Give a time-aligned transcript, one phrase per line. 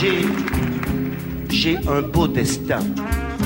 [0.00, 0.22] J'ai.
[1.48, 2.80] J'ai un beau destin.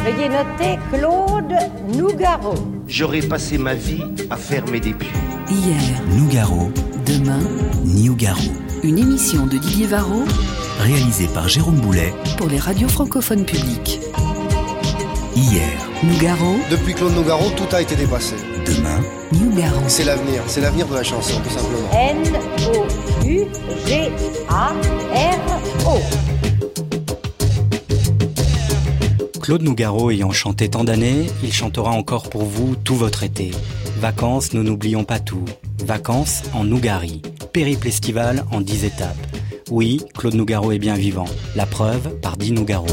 [0.04, 1.54] Veuillez noter Claude
[1.96, 2.54] Nougaro.
[2.88, 5.08] J'aurais passé ma vie à fermer des puits.
[5.48, 5.80] Hier,
[6.16, 6.70] Nougaro.
[7.06, 7.40] Demain,
[7.84, 8.40] Niugaro.
[8.82, 10.24] Une émission de Didier Varro,
[10.80, 12.12] Réalisée par Jérôme Boulet.
[12.38, 14.00] pour les radios francophones publiques.
[15.36, 15.68] Hier,
[16.02, 18.34] Nougaro, Depuis Claude Nougaro, tout a été dépassé.
[18.66, 19.00] demain,
[19.32, 19.80] Nougaro.
[19.88, 21.90] C'est l'avenir, c'est l'avenir de la chanson, tout simplement.
[24.80, 26.29] N-O-U-G-A-R-O.
[29.50, 33.50] Claude Nougaro ayant chanté tant d'années, il chantera encore pour vous tout votre été.
[33.98, 35.44] Vacances, nous n'oublions pas tout.
[35.84, 37.20] Vacances en Nougari.
[37.52, 39.26] Périple estival en 10 étapes.
[39.68, 41.24] Oui, Claude Nougaro est bien vivant.
[41.56, 42.86] La preuve par Di Nougaro.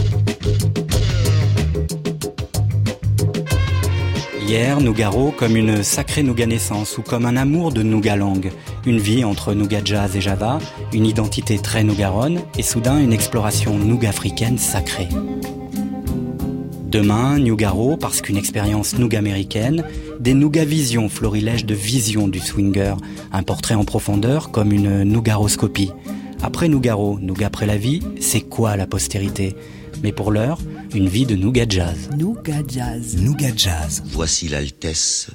[4.48, 8.52] Hier, Nougaro comme une sacrée Nougat naissance ou comme un amour de Nougat langue.
[8.88, 10.58] Une vie entre Nougat jazz et Java,
[10.92, 15.10] une identité très nougaronne et soudain une exploration Nougat africaine sacrée.
[16.98, 19.84] Demain, Nougaro, parce qu'une expérience Noug américaine,
[20.20, 22.96] des Nougat visions, florilèges de vision du swinger,
[23.32, 25.92] un portrait en profondeur comme une Nougaroscopie.
[26.42, 29.56] Après Nougaro, Noug après la vie, c'est quoi la postérité?
[30.02, 30.58] Mais pour l'heure,
[30.96, 32.10] une vie de Nougat jazz.
[32.18, 33.16] Nougat Jazz.
[33.16, 34.02] Nougat Jazz.
[34.08, 35.30] Voici l'Altesse,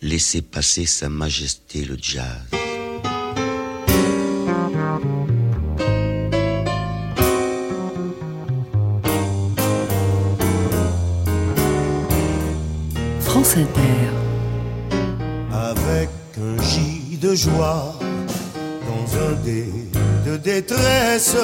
[0.00, 2.40] laissez passer Sa Majesté le jazz.
[15.52, 17.94] Avec un J de joie
[18.88, 19.66] dans un D
[20.26, 21.36] de détresse.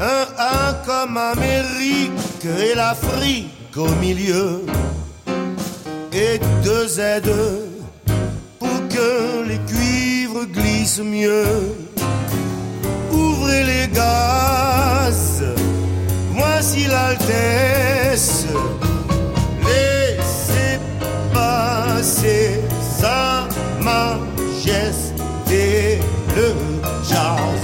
[0.00, 4.66] Un A comme Amérique et l'Afrique au milieu.
[6.12, 7.22] Et deux Z
[8.58, 11.76] pour que les cuivres glissent mieux.
[13.12, 15.44] Ouvrez les gaz,
[16.32, 18.46] voici l'Altesse.
[22.80, 23.46] Sa
[23.82, 25.62] majesté
[26.36, 26.54] le
[27.08, 27.62] jazz.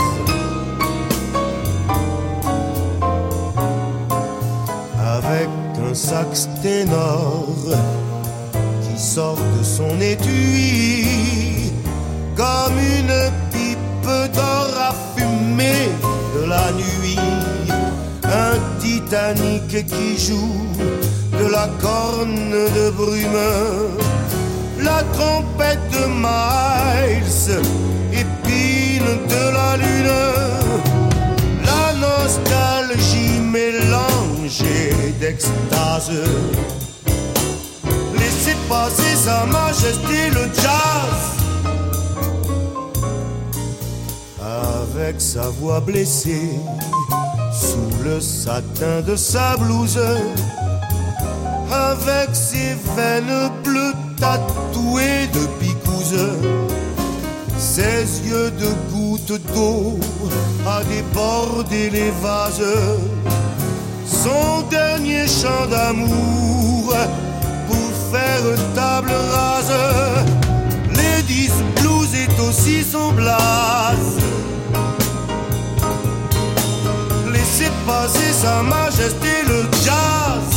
[4.98, 5.48] Avec
[5.88, 7.47] un sax ténor
[8.82, 11.72] qui sort de son étui
[12.37, 15.88] comme une pipe d'or à fumer
[16.34, 17.19] de la nuit.
[18.25, 20.66] Un Titanic qui joue
[21.38, 24.19] de la corne de brume.
[24.82, 27.60] La trompette de Miles
[28.12, 30.10] épine de la lune.
[31.64, 36.12] La nostalgie mélangée d'extase.
[38.14, 41.20] Laissez passer sa majesté le jazz.
[44.42, 46.58] Avec sa voix blessée,
[47.52, 50.00] sous le satin de sa blouse,
[51.70, 56.28] avec ses veines bleues tatouées de picouse,
[57.58, 59.98] ses yeux de gouttes d'eau
[60.66, 62.62] à déborder les vases,
[64.04, 66.94] son dernier chant d'amour
[67.66, 68.44] pour faire
[68.75, 69.72] table rase.
[70.94, 74.19] Ladies Blues est aussi son blase.
[77.32, 80.50] Laissez passer sa majesté le jazz.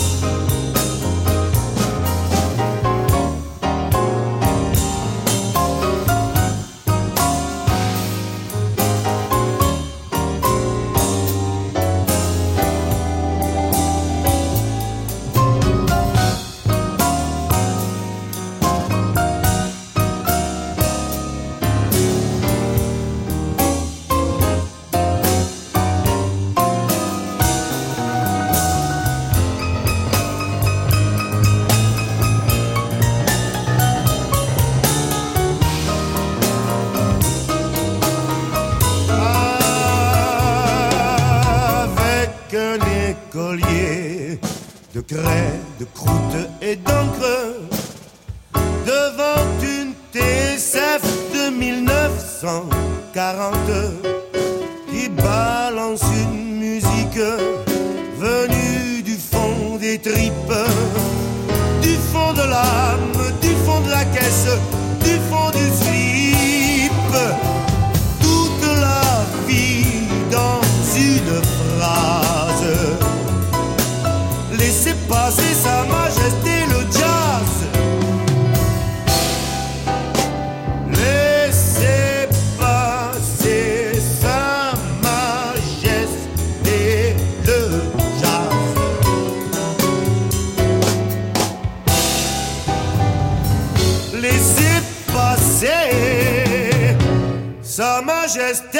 [98.35, 98.79] Majesté,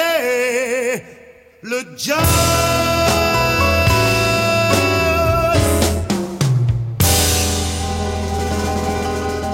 [1.62, 2.16] le jazz.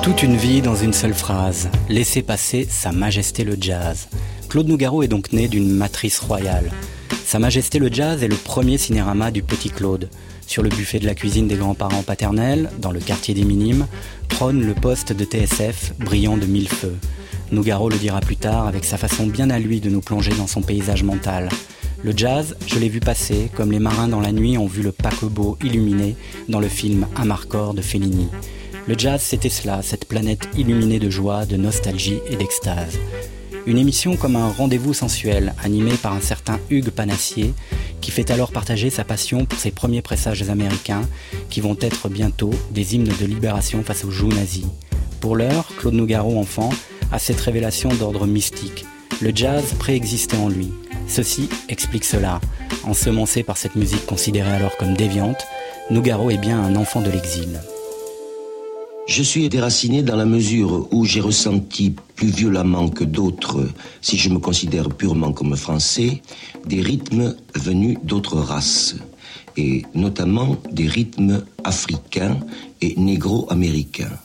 [0.03, 1.69] Toute une vie dans une seule phrase.
[1.91, 4.09] Laissez passer Sa Majesté le jazz.
[4.49, 6.71] Claude Nougaro est donc né d'une matrice royale.
[7.27, 10.09] Sa Majesté le jazz est le premier cinérama du Petit Claude.
[10.47, 13.87] Sur le buffet de la cuisine des grands-parents paternels, dans le quartier des Minimes,
[14.29, 16.97] trône le poste de TSF, brillant de mille feux.
[17.53, 20.47] Nougaro le dira plus tard avec sa façon bien à lui de nous plonger dans
[20.47, 21.49] son paysage mental.
[22.03, 24.93] Le jazz, je l'ai vu passer, comme les marins dans la nuit ont vu le
[24.93, 26.15] paquebot illuminé
[26.49, 28.29] dans le film Amarcord de Fellini.
[28.87, 32.99] Le jazz, c'était cela, cette planète illuminée de joie, de nostalgie et d'extase.
[33.67, 37.53] Une émission comme un rendez-vous sensuel, animé par un certain Hugues Panassier,
[38.01, 41.03] qui fait alors partager sa passion pour ses premiers pressages américains,
[41.51, 44.67] qui vont être bientôt des hymnes de libération face aux joues nazis.
[45.21, 46.71] Pour l'heure, Claude Nougaro, enfant,
[47.13, 48.85] a cette révélation d'ordre mystique.
[49.21, 50.71] Le jazz préexistait en lui.
[51.07, 52.41] Ceci explique cela.
[52.85, 55.45] Ensemencé par cette musique considérée alors comme déviante,
[55.91, 57.61] Nougaro est bien un enfant de l'exil.
[59.07, 63.69] Je suis déraciné dans la mesure où j'ai ressenti plus violemment que d'autres,
[64.01, 66.23] si je me considère purement comme français,
[66.65, 68.95] des rythmes venus d'autres races,
[69.57, 72.39] et notamment des rythmes africains
[72.81, 74.17] et négro-américains.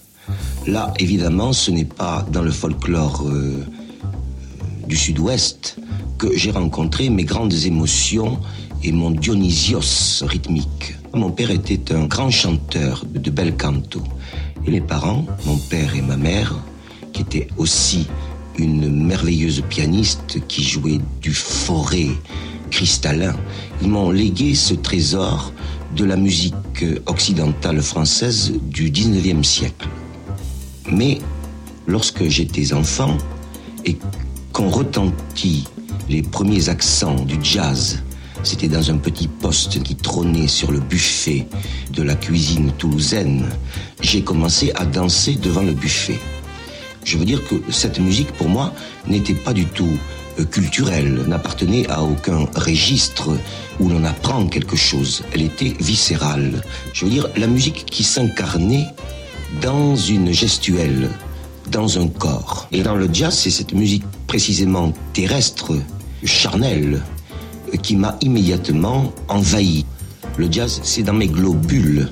[0.67, 3.63] Là, évidemment, ce n'est pas dans le folklore euh,
[4.87, 5.77] du sud-ouest
[6.17, 8.39] que j'ai rencontré mes grandes émotions
[8.83, 10.95] et mon Dionysios rythmique.
[11.13, 14.01] Mon père était un grand chanteur de bel canto.
[14.65, 16.55] Et mes parents, mon père et ma mère,
[17.13, 18.07] qui étaient aussi
[18.57, 22.09] une merveilleuse pianiste qui jouait du forêt
[22.71, 23.35] cristallin,
[23.81, 25.53] ils m'ont légué ce trésor
[25.95, 29.87] de la musique occidentale française du 19e siècle.
[30.91, 31.19] Mais
[31.87, 33.17] lorsque j'étais enfant
[33.85, 33.97] et
[34.53, 35.65] qu'on retentit
[36.09, 38.03] les premiers accents du jazz
[38.45, 41.47] c'était dans un petit poste qui trônait sur le buffet
[41.91, 43.49] de la cuisine toulousaine.
[44.01, 46.19] J'ai commencé à danser devant le buffet.
[47.03, 48.71] Je veux dire que cette musique, pour moi,
[49.07, 49.89] n'était pas du tout
[50.39, 53.31] euh, culturelle, n'appartenait à aucun registre
[53.79, 55.23] où l'on apprend quelque chose.
[55.33, 56.61] Elle était viscérale.
[56.93, 58.85] Je veux dire, la musique qui s'incarnait
[59.61, 61.09] dans une gestuelle,
[61.71, 62.67] dans un corps.
[62.71, 65.73] Et dans le jazz, c'est cette musique précisément terrestre,
[66.23, 67.01] charnelle,
[67.81, 69.85] qui m'a immédiatement envahi.
[70.37, 72.09] Le jazz, c'est dans mes globules.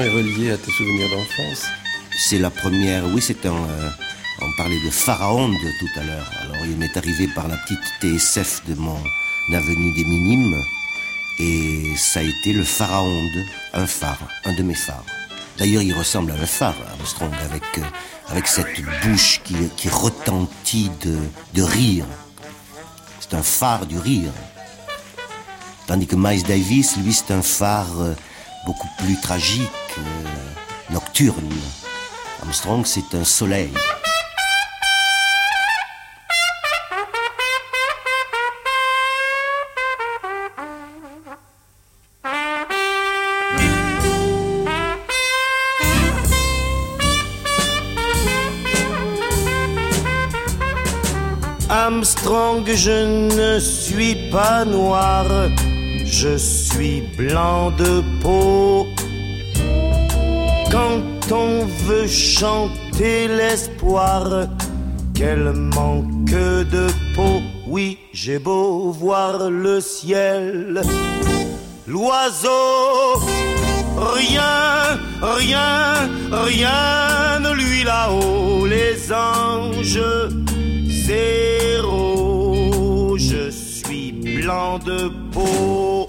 [0.00, 1.66] Est relié à tes souvenirs d'enfance
[2.16, 3.54] C'est la première, oui, c'est un...
[3.54, 3.90] Euh,
[4.40, 6.30] on parlait de pharaon de tout à l'heure.
[6.42, 8.98] Alors il m'est arrivé par la petite TSF de mon
[9.52, 10.62] avenue des Minimes.
[11.40, 13.42] Et ça a été le pharaon de,
[13.74, 15.04] un phare, un de mes phares.
[15.58, 17.82] D'ailleurs, il ressemble à un phare, Armstrong, avec, euh,
[18.28, 21.18] avec cette bouche qui, retentit de,
[21.54, 22.06] de rire.
[23.20, 24.32] C'est un phare du rire.
[25.86, 28.14] Tandis que Miles Davis, lui, c'est un phare euh,
[28.66, 31.48] beaucoup plus tragique, euh, nocturne.
[32.42, 33.72] Armstrong, c'est un soleil.
[52.76, 55.24] Je ne suis pas noir
[56.04, 58.86] je suis blanc de peau.
[60.70, 64.46] Quand on veut chanter l'espoir,
[65.14, 67.40] quel manque de peau.
[67.66, 70.80] Oui, j'ai beau voir le ciel,
[71.86, 73.20] l'oiseau,
[73.96, 80.00] rien, rien, rien ne lui là-haut, les anges,
[83.18, 86.06] je suis blanc de peau.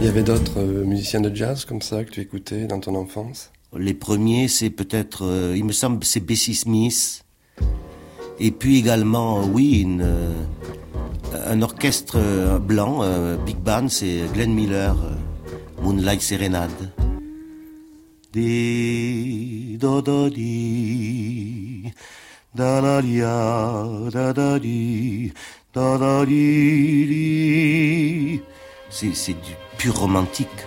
[0.00, 2.94] Il y avait d'autres euh, musiciens de jazz comme ça que tu écoutais dans ton
[2.94, 3.52] enfance?
[3.76, 7.24] Les premiers, c'est peut-être, euh, il me semble, c'est Bessie Smith.
[8.40, 10.32] Et puis également, oui, une, euh,
[11.46, 14.96] un orchestre blanc, euh, big band, c'est Glenn Miller,
[15.82, 16.90] Moonlight Serenade.
[18.32, 21.92] Di, da, da, di,
[22.54, 25.32] da, da, dia, da, da, di,
[25.72, 28.42] da, da, di, di.
[28.90, 30.66] C'est c'est du pur romantique.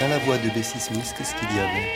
[0.00, 1.88] Dans la voix de Bessie Smith, qu'est-ce qu'il y avait?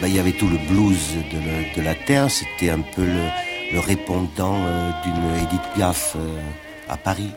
[0.00, 3.04] Ben, il y avait tout le blues de, le- de la terre, c'était un peu
[3.04, 3.26] le,
[3.72, 6.40] le répondant euh, d'une Edith Piaf euh,
[6.90, 7.32] à Paris.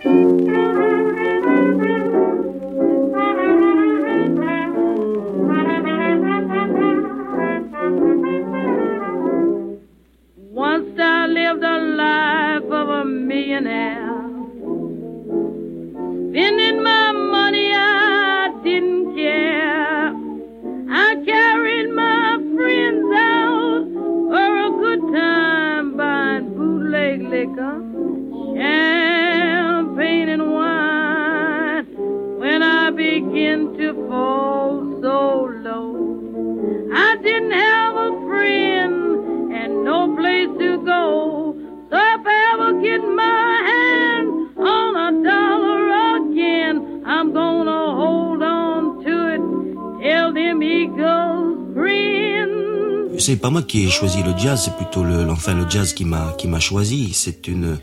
[53.25, 56.03] C'est pas moi qui ai choisi le jazz, c'est plutôt le, enfin le jazz qui
[56.03, 57.13] m'a qui m'a choisi.
[57.13, 57.77] C'est une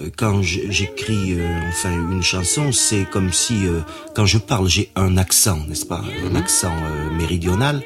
[0.00, 3.80] euh, quand j'écris euh, enfin une chanson, c'est comme si euh,
[4.14, 7.82] quand je parle j'ai un accent, n'est-ce pas, un accent euh, méridional.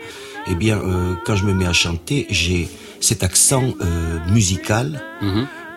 [0.47, 0.81] Eh bien,
[1.25, 2.69] quand je me mets à chanter, j'ai
[3.01, 5.03] cet accent euh, musical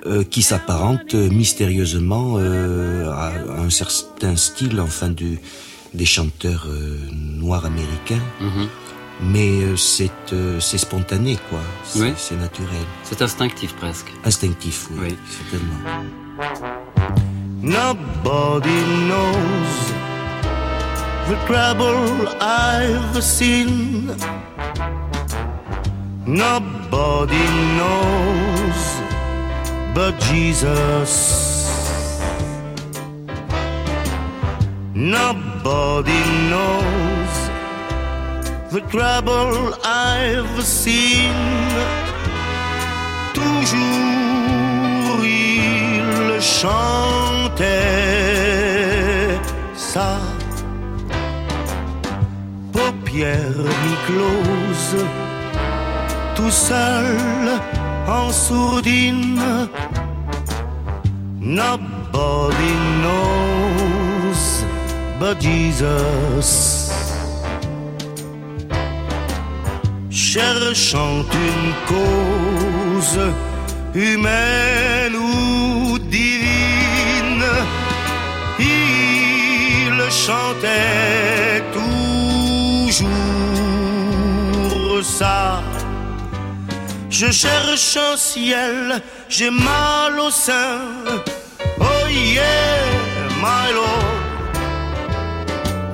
[0.06, 5.39] euh, qui s'apparente euh, mystérieusement euh, à, à un certain style, enfin du
[5.96, 6.68] des chanteurs
[7.42, 8.22] noirs américains.
[9.22, 11.60] Mais euh, c'est euh, c'est spontané, quoi.
[11.84, 12.14] C'est Oui.
[12.18, 12.86] c'est naturel.
[13.04, 14.12] C'est instinctif presque.
[14.24, 15.18] Instinctif, oui, Oui.
[15.28, 15.80] certainement.
[17.62, 19.94] Nobody knows
[21.28, 24.16] the trouble I've seen.
[26.26, 27.46] Nobody
[27.76, 28.80] knows
[29.94, 31.36] but Jesus.
[34.96, 37.09] Nobody knows
[38.72, 41.34] the trouble I've seen.
[43.34, 47.80] Toujours il chantait
[49.76, 50.18] ça.
[52.72, 55.06] Paupières mi-closes,
[56.36, 57.60] tout seul
[58.08, 59.68] en sourdine.
[61.40, 64.64] Nobody knows
[65.20, 66.78] but Jesus.
[70.12, 73.20] Cherchant une cause
[73.94, 77.46] humaine ou divine,
[78.60, 83.06] il chantait toujours
[85.04, 85.62] ça.
[87.12, 90.80] Je cherche un ciel, j'ai mal au sein.
[91.80, 92.82] Oh yeah,
[93.39, 94.06] my lord.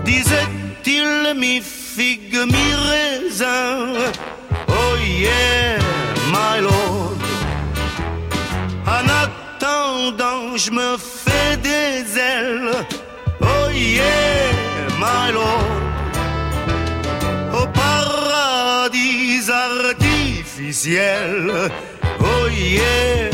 [0.05, 1.62] Disait-il mi
[1.95, 4.11] figue, mi raisin.
[4.67, 5.79] Oh yeah,
[6.35, 7.19] my lord.
[8.85, 12.85] En attendant, je me fais des ailes.
[13.41, 14.51] Oh yeah,
[14.99, 15.83] my lord.
[17.59, 21.71] Au paradis artificiel.
[22.19, 23.29] Oh yeah,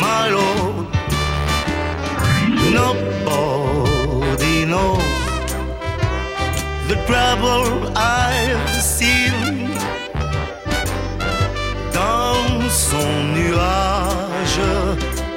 [0.00, 0.50] my lord.
[7.10, 9.34] Trouble I've seen
[11.92, 14.60] dans son nuage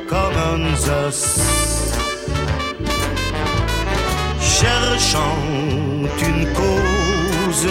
[0.10, 0.64] comme un.
[4.40, 5.40] Cherchant
[6.28, 7.68] une cause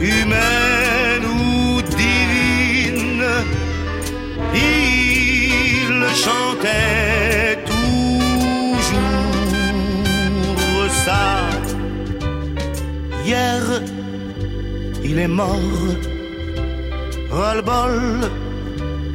[0.00, 3.24] humaine ou divine,
[4.54, 5.92] il
[6.24, 7.21] chantait
[15.04, 15.58] Il est mort,
[17.30, 18.00] ras-le-bol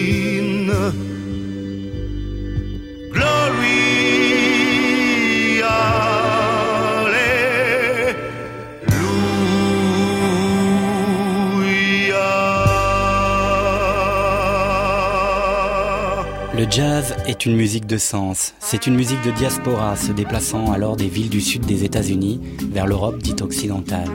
[16.55, 18.53] Le jazz est une musique de sens.
[18.59, 22.39] C'est une musique de diaspora se déplaçant alors des villes du sud des États-Unis
[22.71, 24.09] vers l'Europe dite occidentale.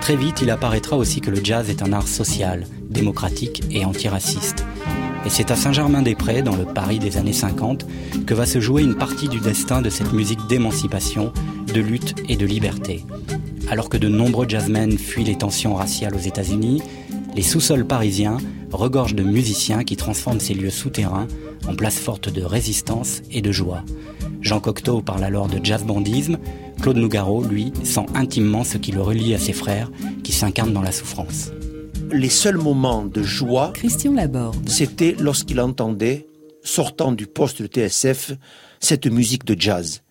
[0.00, 4.64] Très vite, il apparaîtra aussi que le jazz est un art social, démocratique et antiraciste.
[5.26, 7.86] Et c'est à Saint-Germain-des-Prés, dans le Paris des années 50,
[8.26, 11.32] que va se jouer une partie du destin de cette musique d'émancipation,
[11.72, 13.04] de lutte et de liberté.
[13.70, 16.82] Alors que de nombreux jazzmen fuient les tensions raciales aux États-Unis,
[17.34, 18.38] les sous-sols parisiens
[18.72, 21.28] regorgent de musiciens qui transforment ces lieux souterrains
[21.68, 23.84] en place forte de résistance et de joie.
[24.40, 26.38] Jean Cocteau parle alors de jazz-bandisme,
[26.80, 29.90] Claude Nougaro, lui, sent intimement ce qui le relie à ses frères
[30.22, 31.50] qui s'incarnent dans la souffrance.
[32.12, 36.26] Les seuls moments de joie, Christian Laborde, c'était lorsqu'il entendait,
[36.62, 38.32] sortant du poste de TSF,
[38.80, 40.02] cette musique de jazz.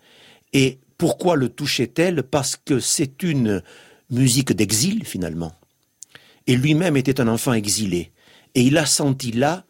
[0.53, 2.23] Et pourquoi le touchait-elle?
[2.23, 3.61] Parce que c'est une
[4.09, 5.53] musique d'exil, finalement.
[6.45, 8.11] Et lui-même était un enfant exilé.
[8.55, 9.65] Et il a senti là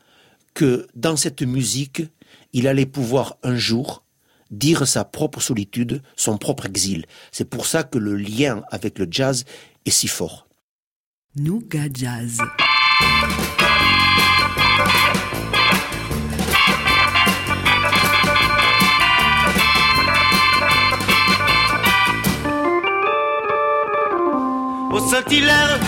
[0.54, 2.04] que dans cette musique,
[2.54, 4.04] il allait pouvoir un jour
[4.52, 7.06] dire sa propre solitude, son propre exil.
[7.32, 9.46] C'est pour ça que le lien avec le jazz
[9.86, 10.47] est si fort.
[11.40, 12.40] Nougat Jazz.
[24.92, 25.80] Au Saint-Hilaire,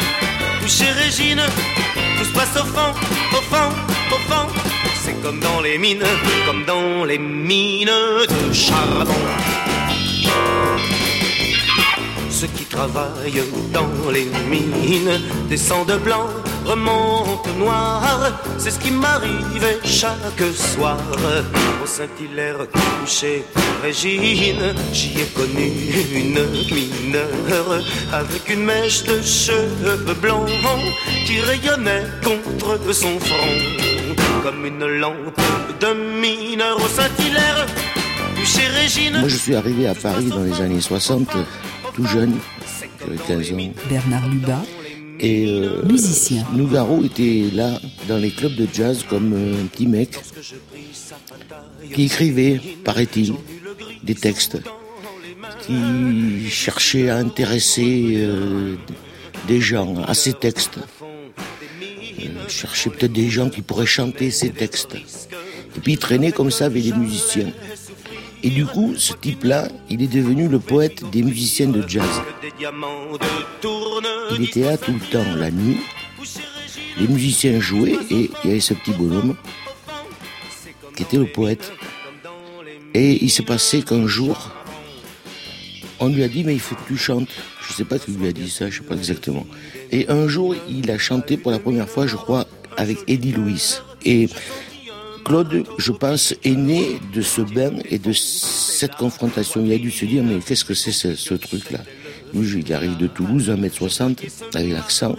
[0.63, 1.41] où chez Régine,
[2.17, 2.93] tout se passe au fond,
[3.31, 3.69] au fond,
[4.11, 4.47] au fond.
[5.03, 6.03] C'est comme dans les mines,
[6.45, 9.13] comme dans les mines de charbon.
[12.39, 16.27] Ceux qui travaillent dans les mines descendent blanc,
[16.65, 18.31] remontent noir.
[18.57, 20.97] C'est ce qui m'arrivait chaque soir.
[21.83, 22.59] Au Saint-Hilaire,
[23.05, 23.43] chez
[23.83, 25.69] Régine, j'y ai connu
[26.15, 26.39] une
[26.71, 27.81] mineure
[28.13, 30.47] avec une mèche de cheveux blancs
[31.25, 33.57] qui rayonnait contre son front
[34.43, 35.41] comme une lampe
[35.81, 37.65] de mineur au Saint-Hilaire.
[39.19, 41.27] Moi, je suis arrivé à Paris dans les années 60,
[41.99, 42.33] tout jeune,
[42.99, 43.73] j'avais 15 ans.
[43.89, 44.63] Bernard Lubat,
[45.19, 46.45] Et euh, musicien.
[46.53, 50.17] Nougaro était là dans les clubs de jazz comme euh, un petit mec
[51.93, 53.33] qui écrivait, paraît-il,
[54.03, 54.59] des textes,
[55.65, 58.75] qui cherchait à intéresser euh,
[59.47, 64.95] des gens à ses textes, euh, cherchait peut-être des gens qui pourraient chanter ses textes.
[64.95, 67.51] Et puis il traînait comme ça avec des musiciens.
[68.41, 72.21] Et du coup, ce type-là, il est devenu le poète des musiciens de jazz.
[74.31, 75.77] Il était là tout le temps, la nuit.
[76.99, 79.35] Les musiciens jouaient et il y avait ce petit bonhomme
[80.95, 81.71] qui était le poète.
[82.93, 84.51] Et il s'est passé qu'un jour,
[85.99, 87.29] on lui a dit, mais il faut que tu chantes.
[87.67, 89.45] Je sais pas qui lui a dit ça, je sais pas exactement.
[89.91, 92.47] Et un jour, il a chanté pour la première fois, je crois,
[92.77, 93.79] avec Eddie Louis.
[95.23, 99.63] Claude, je pense, est né de ce bain et de cette confrontation.
[99.63, 101.79] Il a dû se dire, mais qu'est-ce que c'est ce, truc-là?
[102.33, 104.17] Il arrive de Toulouse, 1m60,
[104.53, 105.15] avec l'accent,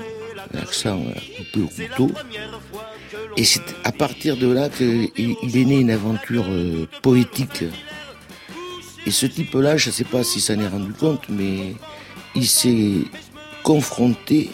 [0.53, 2.11] l'accent un peu au couteau.
[3.37, 7.65] Et c'est à partir de là qu'il il est né une aventure euh, poétique.
[9.07, 11.75] Et ce type-là, je ne sais pas si ça en est rendu compte, mais
[12.35, 13.05] il s'est
[13.63, 14.51] confronté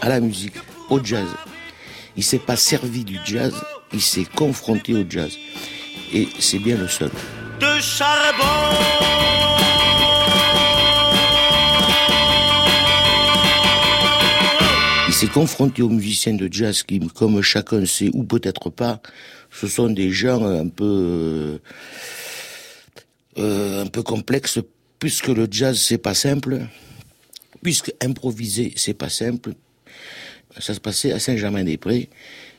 [0.00, 0.54] à la musique,
[0.88, 1.28] au jazz.
[2.16, 3.54] Il s'est pas servi du jazz,
[3.92, 5.36] il s'est confronté au jazz.
[6.12, 7.10] Et c'est bien le seul.
[7.60, 9.06] de charbon.
[15.16, 19.00] S'est confronté aux musiciens de jazz qui, comme chacun sait, ou peut-être pas,
[19.50, 21.58] ce sont des gens un peu,
[23.38, 24.58] euh, un peu complexes,
[24.98, 26.60] puisque le jazz c'est pas simple,
[27.62, 29.52] puisque improviser c'est pas simple.
[30.58, 32.10] Ça se passait à Saint-Germain-des-Prés,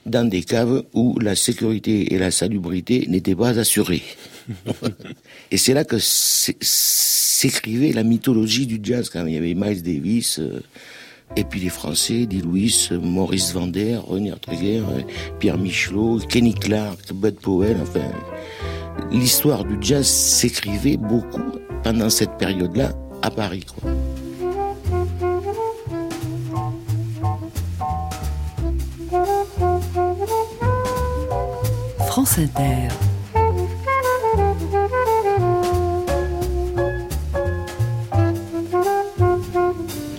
[0.07, 4.03] dans des caves où la sécurité et la salubrité n'étaient pas assurées.
[5.51, 10.39] et c'est là que s'écrivait la mythologie du jazz, quand il y avait Miles Davis,
[10.39, 10.63] euh,
[11.35, 14.81] et puis les Français, Eddie Louis, Maurice Vander, René Treguer,
[15.39, 18.11] Pierre Michelot, Kenny Clark, Bud Powell, enfin,
[19.11, 23.91] l'histoire du jazz s'écrivait beaucoup pendant cette période-là à Paris, quoi.
[32.27, 32.89] France Inter.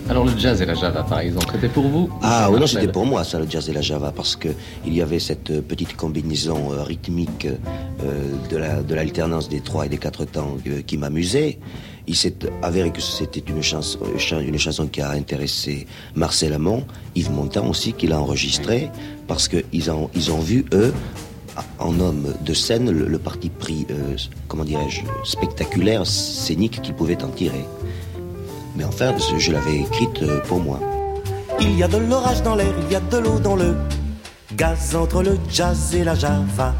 [0.09, 2.87] Alors le jazz et la java, par exemple, c'était pour vous Ah oui, non, c'était
[2.87, 4.49] pour moi, ça, le jazz et la java, parce que
[4.85, 9.59] il y avait cette euh, petite combinaison euh, rythmique euh, de la de l'alternance des
[9.61, 11.59] trois et des quatre temps euh, qui m'amusait.
[12.07, 16.85] Il s'est avéré que c'était une chanson, cha- une chanson qui a intéressé Marcel Amont,
[17.15, 18.89] Yves Montand aussi, qui l'a enregistré,
[19.27, 20.91] parce qu'ils ont, ils ont vu, eux,
[21.79, 24.15] en homme de scène, le, parti pris, euh,
[24.47, 27.65] comment dirais-je, spectaculaire, scénique qu'ils pouvaient en tirer.
[28.75, 30.79] Mais enfin, je l'avais écrite euh, pour moi.
[31.59, 33.75] Il y a de l'orage dans l'air, il y a de l'eau dans le
[34.55, 36.73] gaz entre le jazz et la java.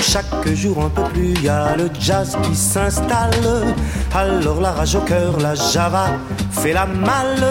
[0.00, 3.74] Chaque jour un peu plus, il y a le jazz qui s'installe.
[4.14, 6.10] Alors la rage au cœur, la java
[6.50, 7.46] fait la malle.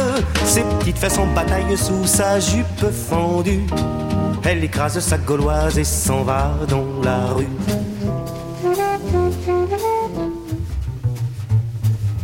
[0.45, 3.65] Ses petites fesses en bataille sous sa jupe fendue.
[4.43, 7.47] Elle écrase sa gauloise et s'en va dans la rue.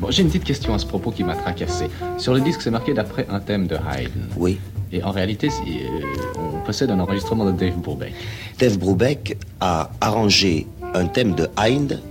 [0.01, 1.89] Bon, j'ai une petite question à ce propos qui m'a tracassé.
[2.17, 4.30] Sur le disque, c'est marqué d'après un thème de Haydn.
[4.36, 4.60] Oui.
[4.91, 6.01] Et en réalité, euh,
[6.39, 8.13] on possède un enregistrement de Dave Brubeck.
[8.58, 12.01] Dave Brubeck a arrangé un thème de Hind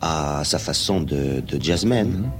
[0.00, 2.30] à sa façon de, de jazzman.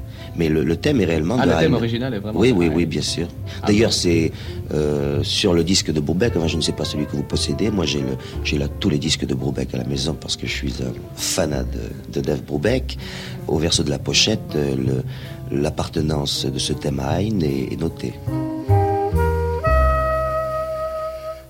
[0.41, 1.37] Mais le, le thème est réellement.
[1.39, 1.75] Ah, de le thème Haydn.
[1.75, 2.77] original est vraiment Oui, oui, Haydn.
[2.77, 3.29] oui, bien sûr.
[3.63, 4.33] Ah D'ailleurs, c'est
[4.73, 6.33] euh, sur le disque de Brubeck.
[6.37, 7.71] Enfin, je ne sais pas celui que vous possédez.
[7.71, 10.47] Moi, j'ai le, j'ai là tous les disques de Brubeck à la maison parce que
[10.47, 12.97] je suis un fanat de, de Dave Brubeck.
[13.49, 15.03] Au verso de la pochette, euh,
[15.53, 18.15] l'appartenance de ce thème à Haydn est, est notée.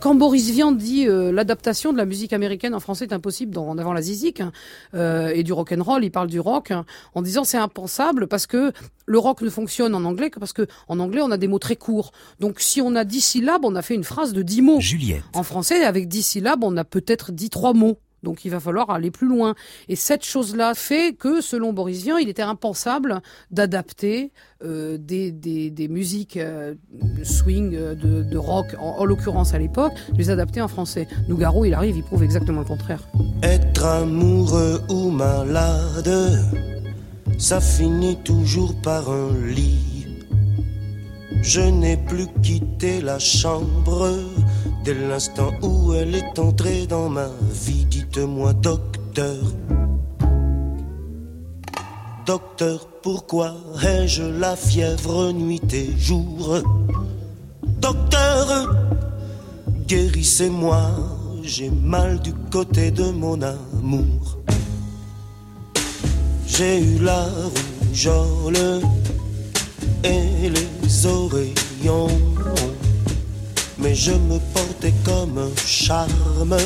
[0.01, 3.69] Quand Boris Vian dit euh, l'adaptation de la musique américaine en français est impossible dans,
[3.69, 4.51] en avant la zizik hein,
[4.95, 8.27] euh, et du rock and roll, il parle du rock hein, en disant c'est impensable
[8.27, 8.73] parce que
[9.05, 11.59] le rock ne fonctionne en anglais que parce que en anglais on a des mots
[11.59, 12.13] très courts.
[12.41, 14.81] Donc si on a 10 syllabes, on a fait une phrase de 10 mots.
[14.81, 15.23] Juliette.
[15.35, 17.99] En français avec 10 syllabes, on a peut-être dit trois mots.
[18.23, 19.55] Donc il va falloir aller plus loin.
[19.89, 25.89] Et cette chose-là fait que, selon Boris Vian, il était impensable d'adapter euh, des, des,
[25.89, 26.75] musiques euh,
[27.23, 31.09] swing, euh, de, rock, en, en l'occurrence à l'époque, les adapter en français.
[31.29, 33.09] Nougaro, il arrive, il prouve exactement le contraire.
[33.43, 36.11] Être amoureux ou malade,
[37.39, 40.01] ça finit toujours par un lit.
[41.43, 44.13] Je n'ai plus quitté la chambre
[44.85, 47.85] dès l'instant où elle est entrée dans ma vie.
[47.85, 49.37] Dites-moi, docteur,
[52.27, 56.59] docteur, pourquoi ai-je la fièvre nuit et jour?
[57.81, 58.75] Docteur,
[59.87, 60.91] guérissez-moi,
[61.43, 64.39] j'ai mal du côté de mon amour.
[66.47, 68.83] J'ai eu la rougeole
[70.05, 72.09] et les oreillons.
[73.83, 76.57] Mais je me portais comme un charme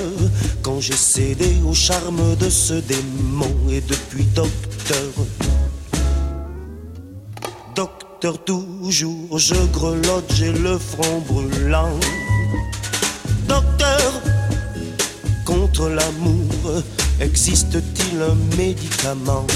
[0.63, 3.55] quand j'ai cédé au charme de ce démon.
[3.71, 5.13] Et depuis, docteur,
[7.77, 11.99] docteur, toujours je grelotte, j'ai le front brûlant.
[13.47, 14.13] Docteur,
[15.45, 16.83] contre l'amour,
[17.21, 19.47] existe-t-il un médicament?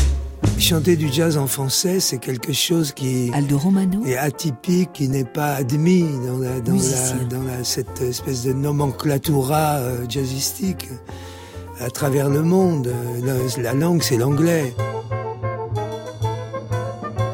[0.58, 5.24] Chanter du jazz en français, c'est quelque chose qui Aldo Romano est atypique, qui n'est
[5.24, 7.16] pas admis dans, la, dans, la, Musicien.
[7.30, 10.88] dans la- cette espèce de nomenclatura euh, jazzistique
[11.80, 12.88] à travers le monde.
[12.88, 14.74] Euh, La, la langue, c'est l'anglais.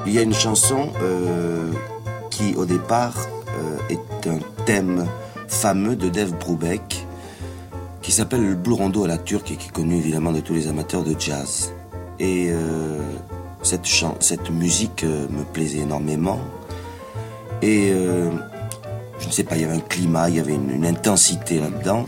[0.07, 1.73] Il y a une chanson euh,
[2.31, 3.15] qui, au départ,
[3.49, 5.07] euh, est un thème
[5.49, 7.07] fameux de Dave Brubeck,
[8.03, 10.53] qui s'appelle le Blue Rondo à la turque et qui est connu évidemment de tous
[10.53, 11.73] les amateurs de jazz.
[12.19, 13.01] Et euh,
[13.63, 16.41] cette, musique euh, me plaisait énormément.
[17.63, 18.31] Et euh,
[19.19, 22.07] je ne sais pas, il y avait un climat, il y avait une, intensité là-dedans.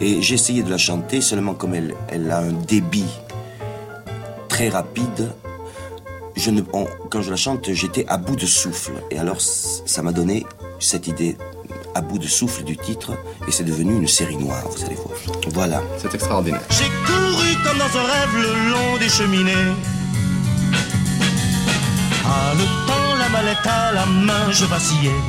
[0.00, 3.08] Et essayé de la chanter, seulement comme elle, elle a un débit
[4.48, 5.30] très rapide,
[6.34, 8.92] je ne, quand je la chante, j'étais à bout de souffle.
[9.10, 10.44] Et alors, ça m'a donné
[10.78, 11.36] cette idée
[11.96, 13.12] à bout de souffle du titre,
[13.48, 15.16] et c'est devenu une série noire, vous allez voir.
[15.54, 15.82] Voilà.
[15.96, 16.60] C'est extraordinaire.
[16.68, 19.72] J'ai couru comme dans un rêve le long des cheminées.
[22.26, 25.20] Ah, le temps, la mallette à la main, je vacillais.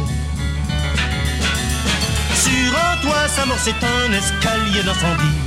[2.36, 5.47] Sur un toit, s'amorçait un escalier d'incendie.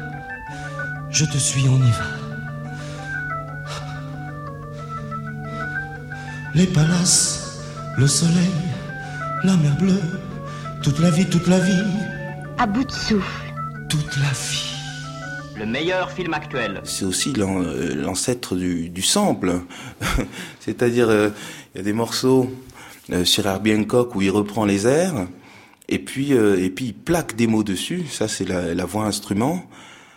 [1.11, 2.05] je te suis, on y va.
[6.53, 7.61] Les palaces,
[7.97, 8.51] le soleil,
[9.43, 10.01] la mer bleue,
[10.83, 11.83] toute la vie, toute la vie,
[12.57, 13.53] À bout de souffle.
[13.89, 14.67] toute la vie.
[15.57, 16.81] Le meilleur film actuel.
[16.83, 19.61] C'est aussi euh, l'ancêtre du, du sample.
[20.59, 21.29] C'est-à-dire, euh,
[21.73, 22.51] il y a des morceaux
[23.11, 25.27] euh, sur Herbie Hancock où il reprend les airs,
[25.87, 28.05] et puis, euh, et puis il plaque des mots dessus.
[28.09, 29.63] Ça, c'est la, la voix instrument.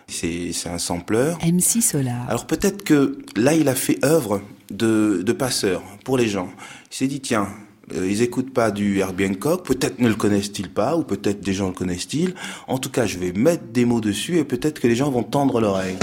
[0.06, 1.38] C'est c'est un sampleur.
[1.44, 2.28] MC Solar.
[2.28, 6.48] Alors peut-être que là, il a fait œuvre de, de passeur pour les gens.
[6.90, 7.48] Il s'est dit, tiens,
[7.94, 11.52] euh, ils écoutent pas du Herbie Hancock, peut-être ne le connaissent-ils pas, ou peut-être des
[11.52, 12.34] gens le connaissent-ils.
[12.66, 15.22] En tout cas, je vais mettre des mots dessus et peut-être que les gens vont
[15.22, 15.96] tendre l'oreille.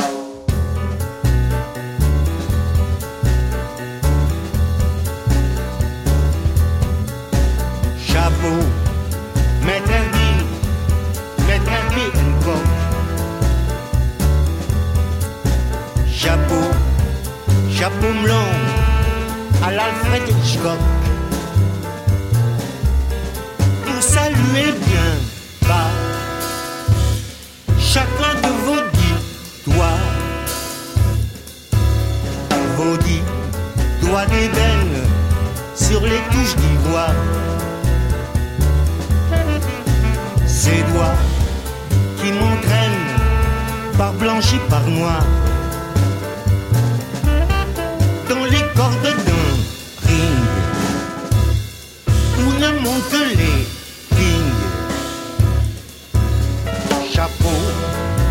[20.62, 20.78] Pour
[24.00, 25.12] saluer bien
[25.68, 25.90] bas
[27.80, 29.18] chacun de vos dix
[29.66, 30.02] doigts.
[32.78, 33.24] Vos dix
[34.04, 35.02] doigts d'ébène
[35.76, 37.16] sur les touches d'ivoire.
[40.46, 41.18] Ces doigts
[42.18, 43.08] qui m'entraînent
[43.98, 45.24] par blanc et par noir
[48.30, 49.31] dans les cordes d'un
[53.10, 53.68] que les
[54.16, 54.62] kings.
[57.14, 57.60] Chapeau,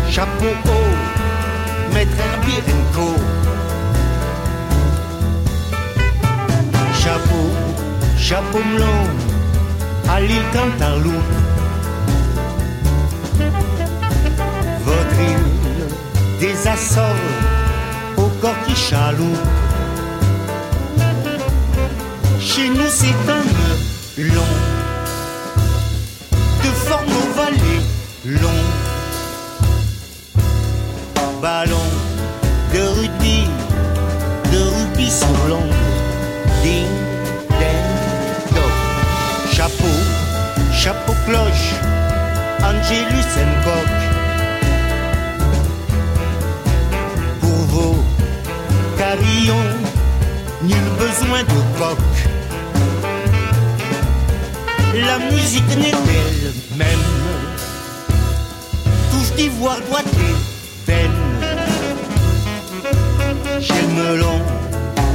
[0.09, 2.61] chapeau haut, maître Herbie
[2.95, 3.15] Co.
[7.03, 7.47] Chapeau,
[8.17, 9.03] chapeau blanc
[10.09, 11.33] à l'île Cantaloupe.
[14.85, 15.51] Votre île
[16.39, 16.55] des
[18.17, 19.47] au corps qui chaloupe.
[22.39, 24.53] Chez nous c'est un long.
[26.63, 27.57] De forme ovale
[28.25, 28.63] long.
[31.41, 31.87] Ballon
[32.73, 33.47] de rugby
[34.51, 35.73] de rugby sur l'ongle
[36.61, 36.87] ding
[37.59, 38.61] ding
[39.51, 39.97] chapeau
[40.71, 41.73] chapeau cloche.
[42.63, 43.91] Angelus Hancock
[47.39, 47.95] pour vos
[48.97, 49.71] carillons
[50.61, 52.10] nul besoin de coq
[54.93, 56.99] la musique n'est elle-même
[59.11, 60.27] touche d'ivoire doigté
[60.85, 61.11] peine
[63.59, 64.39] j'ai le melon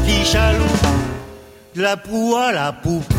[0.07, 0.87] qui chaloupe
[1.75, 3.16] de la proue à la poupe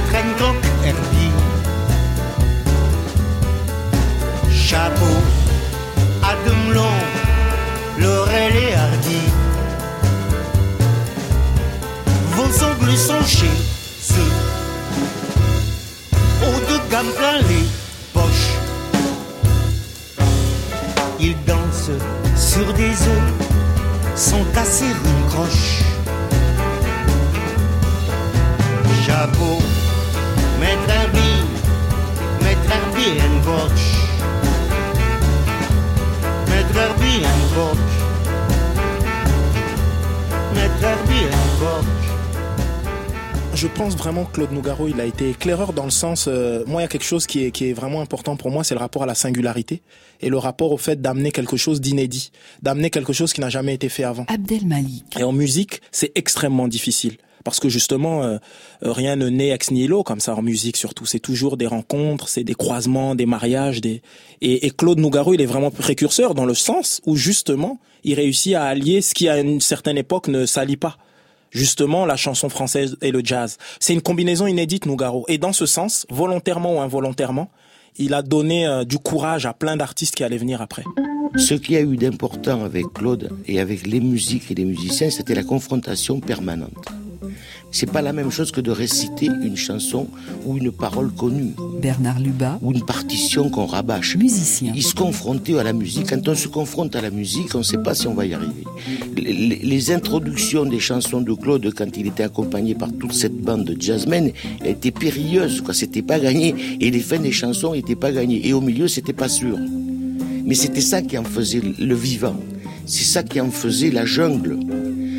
[0.00, 0.49] maître Hancock Herbie.
[44.10, 46.88] Vraiment Claude Nougaro, il a été éclaireur dans le sens, euh, moi, il y a
[46.88, 49.14] quelque chose qui est, qui est vraiment important pour moi, c'est le rapport à la
[49.14, 49.82] singularité
[50.20, 53.72] et le rapport au fait d'amener quelque chose d'inédit, d'amener quelque chose qui n'a jamais
[53.72, 54.24] été fait avant.
[54.26, 55.04] Abdel Malik.
[55.16, 57.18] Et en musique, c'est extrêmement difficile.
[57.44, 58.38] parce que justement euh,
[58.82, 62.28] euh, rien ne naît ex nihilo comme ça en musique surtout c'est toujours des rencontres
[62.28, 64.02] c'est des croisements des mariages des
[64.42, 68.54] et, et, Claude Nougaro il est vraiment précurseur dans le sens où justement il réussit
[68.56, 70.98] à allier ce qui à une certaine époque ne s'allie pas
[71.50, 75.66] justement la chanson française et le jazz c'est une combinaison inédite Nougaro et dans ce
[75.66, 77.50] sens volontairement ou involontairement
[77.98, 80.84] il a donné euh, du courage à plein d'artistes qui allaient venir après.
[81.36, 85.34] Ce qui a eu d'important avec Claude et avec les musiques et les musiciens, c'était
[85.34, 86.88] la confrontation permanente.
[87.70, 90.08] C'est pas la même chose que de réciter une chanson
[90.44, 91.54] ou une parole connue.
[91.80, 92.58] Bernard Lubat.
[92.62, 94.16] Ou une partition qu'on rabâche.
[94.16, 94.72] Musicien.
[94.74, 96.08] Il se confrontait à la musique.
[96.10, 98.34] Quand on se confronte à la musique, on ne sait pas si on va y
[98.34, 98.64] arriver.
[99.16, 103.80] Les, introductions des chansons de Claude, quand il était accompagné par toute cette bande de
[103.80, 104.32] jazzmen,
[104.64, 105.62] étaient périlleuses.
[105.72, 106.54] C'était pas gagné.
[106.80, 108.46] Et les fins des chansons n'étaient pas gagnées.
[108.46, 109.58] Et au milieu, c'était pas sûr.
[110.44, 112.36] Mais c'était ça qui en faisait le vivant.
[112.86, 114.58] C'est ça qui en faisait la jungle.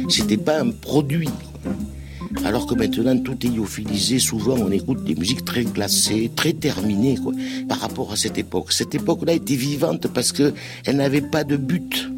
[0.10, 1.30] C'était pas un produit.
[2.44, 7.18] Alors que maintenant tout est lyophilisé, souvent on écoute des musiques très glacées, très terminées
[7.22, 7.34] quoi,
[7.70, 8.72] par rapport à cette époque.
[8.72, 10.54] Cette époque-là était vivante parce que
[10.86, 12.10] elle n'avait pas de but.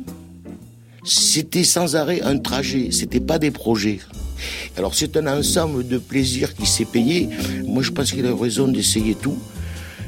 [1.04, 4.00] C'était sans arrêt un trajet, c'était pas des projets.
[4.78, 7.30] Alors c'est un ensemble de plaisirs qui s'est payé.
[7.68, 9.38] Moi je pense qu'il a raison d'essayer tout.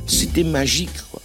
[0.07, 0.97] C'était magique.
[1.11, 1.21] Quoi.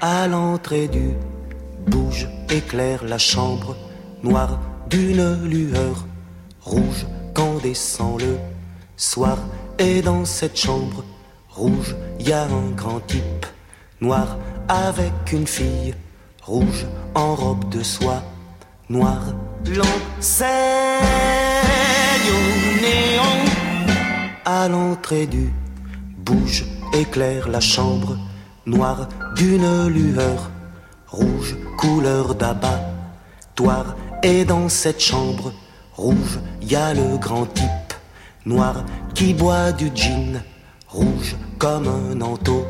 [0.00, 1.10] À l'entrée du
[1.88, 3.74] bouge éclaire la chambre
[4.22, 4.60] noire
[4.90, 6.06] d'une lueur
[6.60, 8.36] rouge quand descend le
[8.96, 9.38] soir.
[9.78, 11.02] Et dans cette chambre
[11.48, 13.46] rouge, y a un grand type
[14.00, 14.36] noir
[14.68, 15.94] avec une fille
[16.42, 18.22] rouge en robe de soie
[18.90, 19.34] noire.
[19.66, 20.50] L'enseigne
[22.28, 23.32] au
[24.44, 25.52] à l'entrée du
[26.18, 28.18] bouge éclaire la chambre
[28.66, 30.51] noire d'une lueur
[31.12, 33.96] rouge couleur d'abattoir.
[34.22, 35.52] Et dans cette chambre
[35.94, 37.92] rouge, y a le grand type
[38.46, 40.42] noir qui boit du gin
[40.88, 42.66] rouge comme un anteau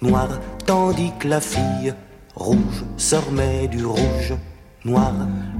[0.00, 0.28] noir,
[0.64, 1.94] tandis que la fille
[2.34, 4.34] rouge se remet du rouge
[4.84, 5.12] noir.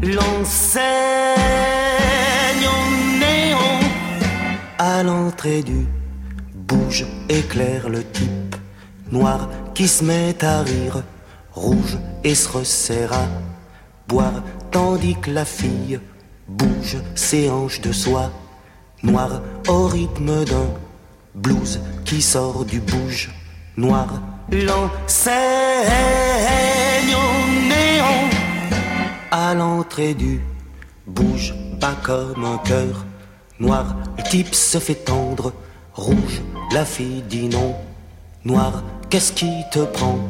[0.02, 0.85] L'enseigne
[3.20, 3.81] néon
[4.79, 5.87] à l'entrée du
[6.55, 8.57] bouge éclaire le type
[9.11, 11.02] noir qui se met à rire
[11.56, 13.26] rouge et se resserre à
[14.06, 15.98] boire, tandis que la fille
[16.46, 18.30] bouge ses hanches de soie
[19.02, 20.68] noire au rythme d'un
[21.34, 23.30] blues qui sort du bouge
[23.76, 24.22] noir.
[24.50, 25.36] L'enseigne
[27.14, 28.30] au néon
[29.30, 30.40] à l'entrée du
[31.06, 33.04] bouge pas comme un cœur
[33.58, 33.96] noir.
[34.18, 35.52] Le type se fait tendre,
[35.94, 36.42] rouge,
[36.72, 37.74] la fille dit non.
[38.44, 40.20] Noir, qu'est-ce qui te prend?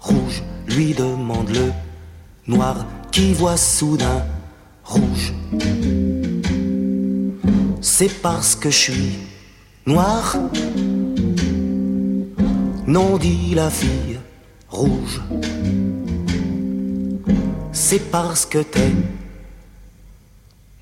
[0.00, 1.72] Rouge, lui demande le
[2.46, 4.24] noir qui voit soudain
[4.84, 5.32] rouge.
[7.80, 9.18] C'est parce que je suis
[9.86, 10.36] noir.
[12.86, 14.18] Non, dit la fille
[14.68, 15.20] rouge.
[17.72, 18.92] C'est parce que t'es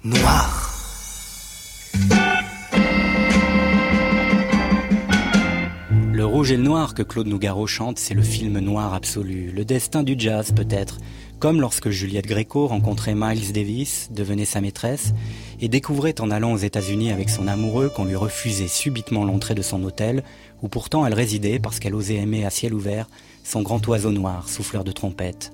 [0.04, 0.65] noir.
[6.46, 10.04] Rouge et le noir que Claude Nougaro chante, c'est le film noir absolu, le destin
[10.04, 10.98] du jazz peut-être,
[11.40, 15.12] comme lorsque Juliette Gréco rencontrait Miles Davis, devenait sa maîtresse,
[15.60, 19.62] et découvrait en allant aux États-Unis avec son amoureux qu'on lui refusait subitement l'entrée de
[19.62, 20.22] son hôtel,
[20.62, 23.08] où pourtant elle résidait parce qu'elle osait aimer à ciel ouvert
[23.42, 25.52] son grand oiseau noir, souffleur de trompette.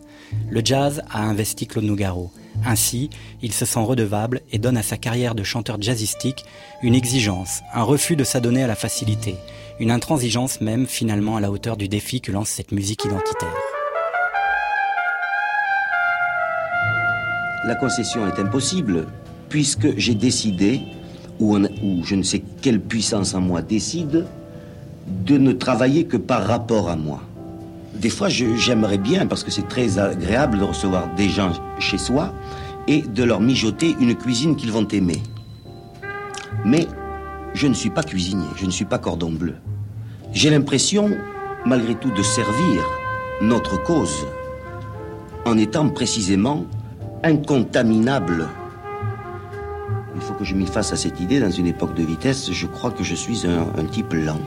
[0.51, 2.31] Le jazz a investi Claude Nougaro.
[2.67, 3.09] Ainsi,
[3.41, 6.45] il se sent redevable et donne à sa carrière de chanteur jazzistique
[6.83, 9.37] une exigence, un refus de s'adonner à la facilité,
[9.83, 13.53] une intransigeance même finalement à la hauteur du défi que lance cette musique identitaire.
[17.67, 19.09] La concession est impossible,
[19.49, 20.83] puisque j'ai décidé,
[21.41, 24.25] ou, ou je ne sais quelle puissance en moi décide,
[25.09, 27.21] de ne travailler que par rapport à moi.
[27.95, 32.33] Des fois, j'aimerais bien, parce que c'est très agréable de recevoir des gens chez soi
[32.87, 35.21] et de leur mijoter une cuisine qu'ils vont aimer.
[36.65, 36.87] Mais
[37.53, 39.57] je ne suis pas cuisinier, je ne suis pas cordon bleu.
[40.35, 41.11] J'ai l'impression,
[41.67, 42.83] malgré tout, de servir
[43.43, 44.27] notre cause
[45.45, 46.65] en étant précisément
[47.23, 48.49] incontaminable.
[50.15, 52.51] Il faut que je m'y fasse à cette idée dans une époque de vitesse.
[52.51, 54.41] Je crois que je suis un, type lent.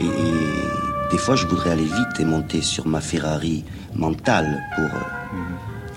[0.00, 0.04] Et,
[1.10, 4.88] des fois, je voudrais aller vite et monter sur ma Ferrari mentale pour,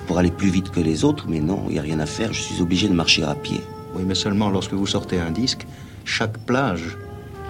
[0.08, 2.34] pour aller plus vite que les autres, mais non, il n'y a rien à faire.
[2.34, 3.62] Je suis obligé de marcher à pied.
[3.95, 5.66] Oui, mais seulement lorsque vous sortez un disque,
[6.03, 6.97] chaque plage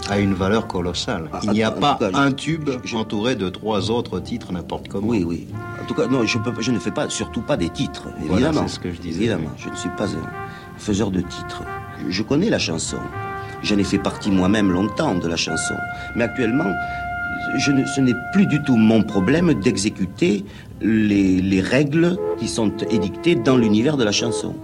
[0.09, 1.29] a une valeur colossale.
[1.43, 5.07] Il n'y a pas un tube entouré de trois autres titres n'importe comment.
[5.07, 5.47] Oui, oui.
[5.81, 8.47] En tout cas, non, je, peux, je ne fais pas, surtout pas des titres, Voilà,
[8.47, 8.67] évidemment.
[8.67, 9.19] c'est ce que je disais.
[9.19, 11.63] Évidemment, je ne suis pas un faiseur de titres.
[12.05, 12.97] Je, je connais la chanson.
[13.63, 15.73] J'en ai fait partie moi-même longtemps de la chanson.
[16.15, 16.71] Mais actuellement,
[17.57, 20.45] je ne- ce n'est plus du tout mon problème d'exécuter
[20.81, 24.55] les, les règles qui sont édictées dans l'univers de la chanson.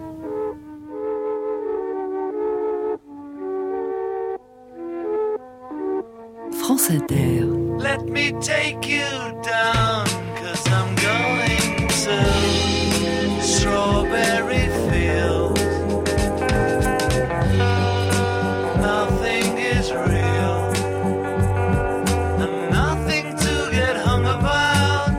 [6.82, 7.46] France Inter.
[7.78, 9.10] Let me take you
[9.44, 10.06] down,
[10.36, 12.18] cause I'm going to
[13.42, 15.62] Strawberry Fields.
[18.82, 20.60] Nothing is real,
[22.42, 25.12] and nothing to get hung about.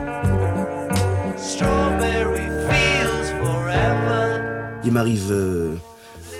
[1.39, 4.21] Strawberry Fields forever.
[4.83, 5.75] Il m'arrive euh,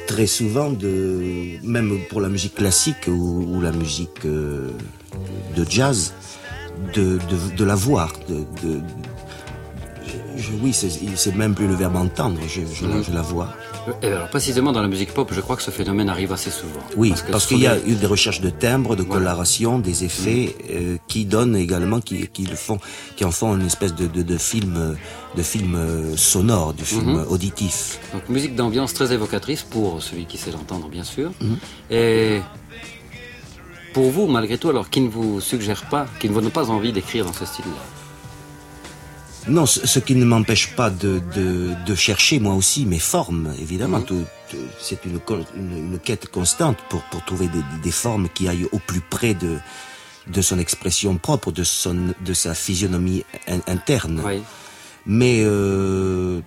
[0.08, 4.70] très souvent de, même pour la musique classique ou, ou la musique euh,
[5.56, 6.14] de jazz,
[6.96, 8.12] de, de, de la voir.
[8.30, 8.82] De, de-
[10.36, 13.04] je- oui, c'est même plus le verbe entendre, je, je, la- Mhm.
[13.04, 13.50] je la vois.
[14.02, 16.80] Et alors précisément dans la musique pop, je crois que ce phénomène arrive assez souvent.
[16.96, 20.56] Oui, parce ce qu'il y a eu des recherches de timbres, de coloration, des effets
[20.72, 22.80] euh, qui donnent également, qui, qui le font,
[23.18, 24.96] qui en font une espèce de, de, de film,
[25.36, 27.26] de film euh, sonore, de film Mhm.
[27.30, 28.00] auditif.
[28.14, 31.32] Donc musique d'ambiance très évocatrice pour celui qui sait l'entendre, bien sûr.
[31.42, 31.58] Mhm.
[31.92, 32.40] Et
[33.94, 36.70] pour vous, malgré tout, alors qui ne vous suggère pas, qui ne vous donne pas
[36.70, 37.72] envie d'écrire dans ce style-là?
[39.48, 43.54] Non, ce, ce qui ne m'empêche pas de, de, de chercher moi aussi mes formes,
[43.60, 44.00] évidemment.
[44.00, 44.26] Mhm.
[44.80, 45.20] C'est une,
[45.58, 49.34] une, une quête constante pour, pour trouver des, des formes qui aillent au plus près
[49.34, 49.58] de,
[50.28, 54.22] de son expression propre, de, son, de sa physionomie in- interne.
[55.06, 56.40] Mais euh,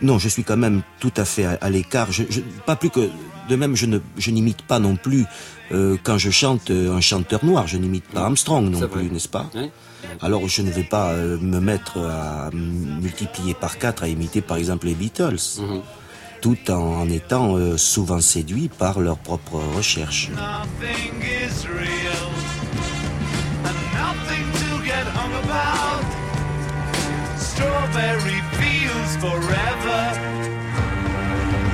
[0.00, 2.10] non, je suis quand même tout à fait à, à l'écart.
[2.12, 3.10] Je, je- pas plus que
[3.50, 5.24] de même, je ne, je n'imite pas non plus
[5.72, 7.66] euh, quand je chante euh, un chanteur noir.
[7.66, 9.70] Je n'imite pas Armstrong non plus, n'est-ce pas Oui.
[10.20, 14.56] Alors je ne vais pas euh, me mettre à multiplier par quatre à imiter par
[14.56, 15.80] exemple les Beatles, Mhm.
[16.40, 20.30] tout en, en étant euh, souvent séduit par leurs propres recherches.
[20.30, 22.30] Nothing is real,
[23.64, 26.04] and nothing to get hung about.
[27.38, 30.00] Strawberry fields forever.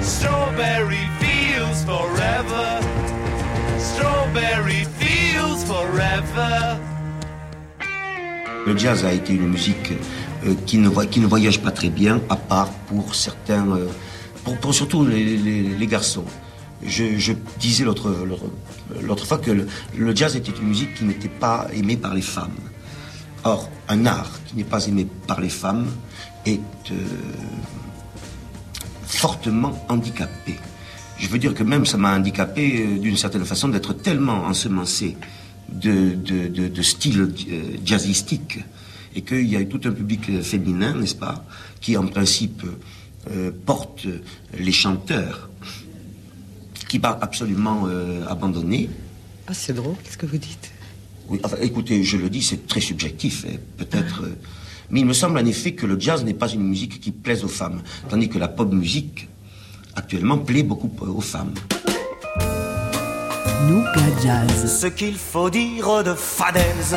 [0.02, 2.83] Strawberry fields forever.
[8.66, 9.92] Le jazz a été une musique
[10.46, 10.88] euh, qui, ne,
[11.26, 13.86] voyage pas très bien, à part pour certains, euh,
[14.60, 16.24] pour, surtout les, garçons.
[16.84, 19.66] Je, disais l'autre fois que le,
[19.96, 22.56] le jazz était une musique qui n'était pas aimée par les femmes.
[23.44, 25.86] Or, un art qui n'est pas aimé par les femmes
[26.46, 26.60] est
[26.90, 26.94] euh,
[29.06, 30.56] fortement handicapé.
[31.18, 35.16] Je veux dire que même ça m'a handicapé euh, d'une certaine façon d'être tellement ensemencé
[35.72, 38.58] de, de, de, de style euh, jazzistique
[39.14, 41.44] et qu'il y a tout un public euh, féminin, n'est-ce pas,
[41.80, 42.62] qui en principe
[43.30, 44.06] euh, porte
[44.58, 45.48] les chanteurs,
[46.88, 48.90] qui m'a absolument euh, abandonné.
[49.46, 50.70] Ah, c'est drôle, qu'est-ce que vous dites?
[51.28, 54.24] Oui, enfin, écoutez, je le dis, c'est très subjectif, hein, peut-être.
[54.24, 54.36] euh,
[54.90, 57.44] mais il me semble en effet que le jazz n'est pas une musique qui plaise
[57.44, 59.28] aux femmes, tandis que la pop musique,
[59.96, 61.54] actuellement, plaît beaucoup euh, aux femmes.
[63.68, 64.80] Nougat Jazz.
[64.80, 66.96] Ce qu'il faut dire de fadaise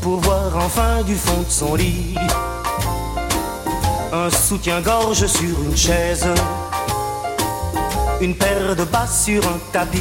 [0.00, 2.16] pour voir enfin du fond de son lit
[4.12, 6.26] un soutien-gorge sur une chaise,
[8.20, 9.98] une paire de bas sur un tapis.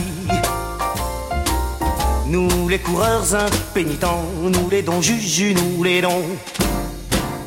[2.28, 6.26] Nous les coureurs impénitents, nous les dons juju, nous les dons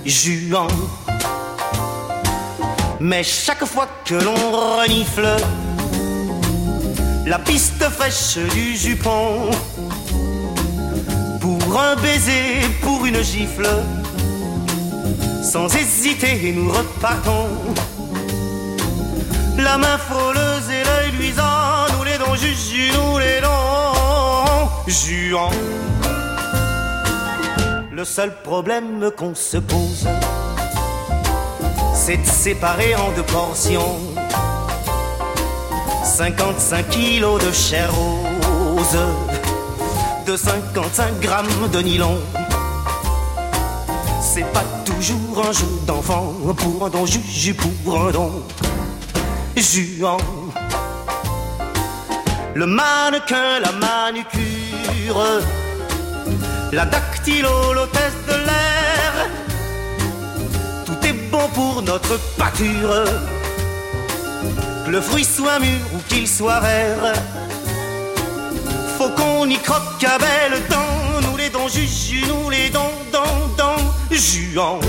[0.05, 0.69] juants.
[3.05, 5.27] Mais chaque fois que l'on renifle
[7.27, 9.51] la piste fraîche du jupon,
[11.41, 13.69] pour un baiser, pour une gifle,
[15.43, 17.49] sans hésiter, nous repartons.
[19.59, 25.51] La main frôleuse et l'œil luisant, nous les dons juju, nous les dons juants.
[27.91, 30.07] Le seul problème qu'on se pose,
[32.05, 34.01] c'est de séparer en deux portions
[36.03, 38.99] 55 kilos de chair rose,
[40.27, 42.19] de 55 grammes de nylon.
[44.21, 48.33] C'est pas toujours un jeu d'enfant pour un don juju, pour un don
[49.57, 50.19] juan.
[52.55, 55.23] Le mannequin, la manucure,
[56.73, 58.22] la dactylo, l'hôtesse
[61.63, 63.05] pour notre pâture.
[64.85, 67.13] Que le fruit soit mûr ou qu'il soit vert,
[68.99, 71.21] faut qu'on y croque à belle dents.
[71.25, 74.81] Nous les dents juju, nous les dents, dents, dents.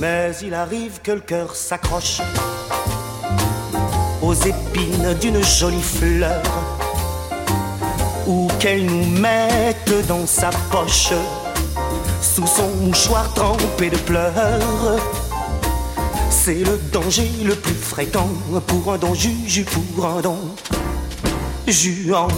[0.00, 2.20] Mais il arrive que le cœur s'accroche
[4.22, 6.42] aux épines d'une jolie fleur
[8.26, 11.12] ou qu'elle nous mette dans sa poche
[12.38, 15.00] sous son mouchoir trempé de pleurs.
[16.30, 18.28] C'est le danger le plus fréquent
[18.68, 20.38] pour un don juju, pour un don
[21.66, 22.28] juan.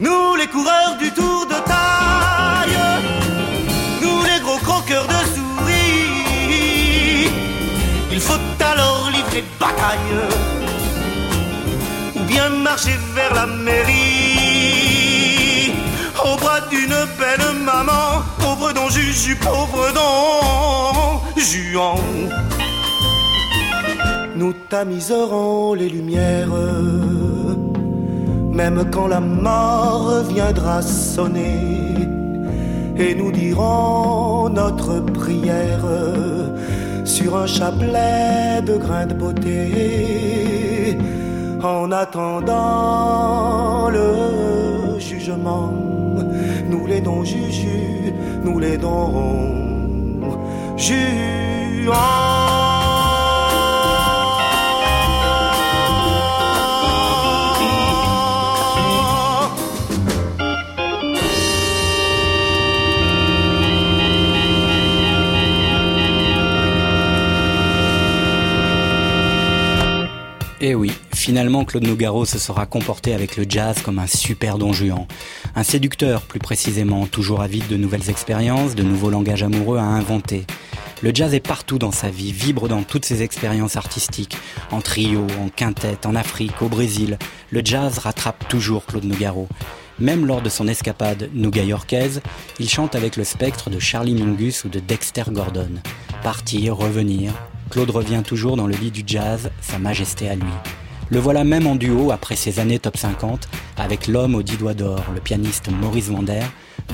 [0.00, 2.80] Nous les coureurs du tour de taille,
[4.02, 7.30] nous les gros croqueurs de souris,
[8.10, 10.18] il faut alors livrer bataille
[12.16, 14.29] ou bien marcher vers la mairie
[17.18, 21.98] belle maman, pauvre don Juju, pauvre don Juan.
[24.36, 26.48] Nous tamiserons les lumières,
[28.52, 31.94] même quand la mort viendra sonner,
[32.96, 35.86] et nous dirons notre prière
[37.04, 40.98] sur un chapelet de grains de beauté,
[41.62, 45.99] en attendant le jugement.
[46.70, 48.12] Nous les dons juju,
[48.44, 49.50] nous les dons.
[70.62, 74.56] Et Eh oui, finalement Claude Nougaro se sera comporté avec le jazz comme un super
[74.56, 75.06] don Juan.
[75.54, 80.46] Un séducteur plus précisément, toujours avide de nouvelles expériences, de nouveaux langages amoureux à inventer.
[81.02, 84.38] Le jazz est partout dans sa vie, vibre dans toutes ses expériences artistiques,
[84.70, 87.18] en trio, en quintette, en Afrique, au Brésil.
[87.50, 89.46] Le jazz rattrape toujours Claude Nougaro.
[89.98, 92.22] Même lors de son escapade nouga-yorkaise,
[92.58, 95.70] il chante avec le spectre de Charlie Mingus ou de Dexter Gordon.
[96.22, 97.32] Partir, revenir,
[97.68, 100.52] Claude revient toujours dans le lit du jazz, sa majesté à lui.
[101.12, 104.74] Le voilà même en duo après ses années top 50 avec l'homme aux dix doigts
[104.74, 106.44] d'or, le pianiste Maurice Vander,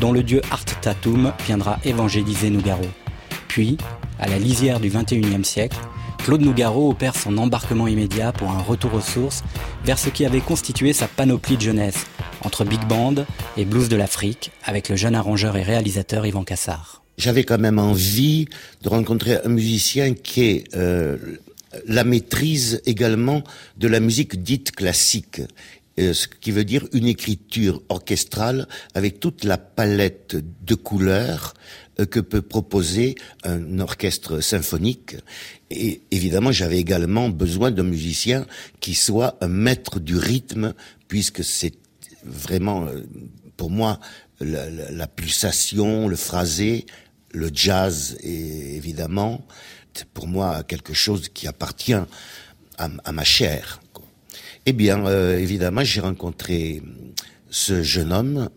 [0.01, 2.87] dont le dieu Art Tatum viendra évangéliser Nougaro.
[3.47, 3.77] Puis,
[4.19, 5.77] à la lisière du 21e siècle,
[6.25, 9.45] Claude Nougaro opère son embarquement immédiat pour un retour aux sources
[9.85, 12.07] vers ce qui avait constitué sa panoplie de jeunesse,
[12.43, 13.15] entre big band
[13.59, 17.03] et blues de l'Afrique, avec le jeune arrangeur et réalisateur Yvan Cassard.
[17.19, 18.47] J'avais quand même envie
[18.83, 21.17] de rencontrer un musicien qui ait euh,
[21.87, 23.43] la maîtrise également
[23.77, 25.41] de la musique dite classique.
[25.99, 31.55] Euh, ce qui veut dire une écriture orchestrale avec toute la palette de couleurs
[31.99, 33.15] euh, que peut proposer
[33.45, 35.17] un orchestre symphonique.
[35.71, 38.47] Et évidemment, j'avais également besoin d'un musicien
[38.81, 40.75] qui soit un maître du rythme,
[41.09, 41.75] puisque c'est
[42.25, 43.01] vraiment, euh,
[43.57, 43.99] pour moi,
[44.41, 46.85] la, la, la pulsation, le phrasé,
[47.31, 49.47] le jazz, et évidemment,
[50.05, 52.07] pour moi quelque chose qui appartient à,
[52.79, 53.81] à ma chair.
[54.67, 56.83] Eh bien, euh, évidemment, j'ai rencontré
[57.51, 58.51] ce jeune homme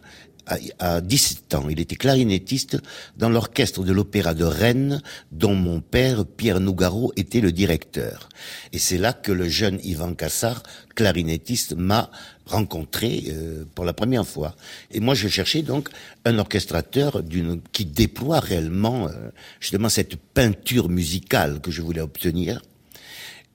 [0.50, 1.70] à, à 17 ans.
[1.70, 2.78] Il était clarinettiste
[3.18, 8.30] dans l'orchestre de l'Opéra de Rennes, dont mon père, Pierre Nougaro, était le directeur.
[8.74, 10.64] Et c'est là que le jeune Ivan Cassard,
[10.96, 12.12] clarinettiste, m'a
[12.50, 14.56] rencontré euh, pour la première fois.
[14.92, 15.90] Et moi, je cherchais donc
[16.26, 19.12] un orchestrateur d'une qui déploie réellement euh,
[19.60, 22.62] justement cette peinture musicale que je voulais obtenir.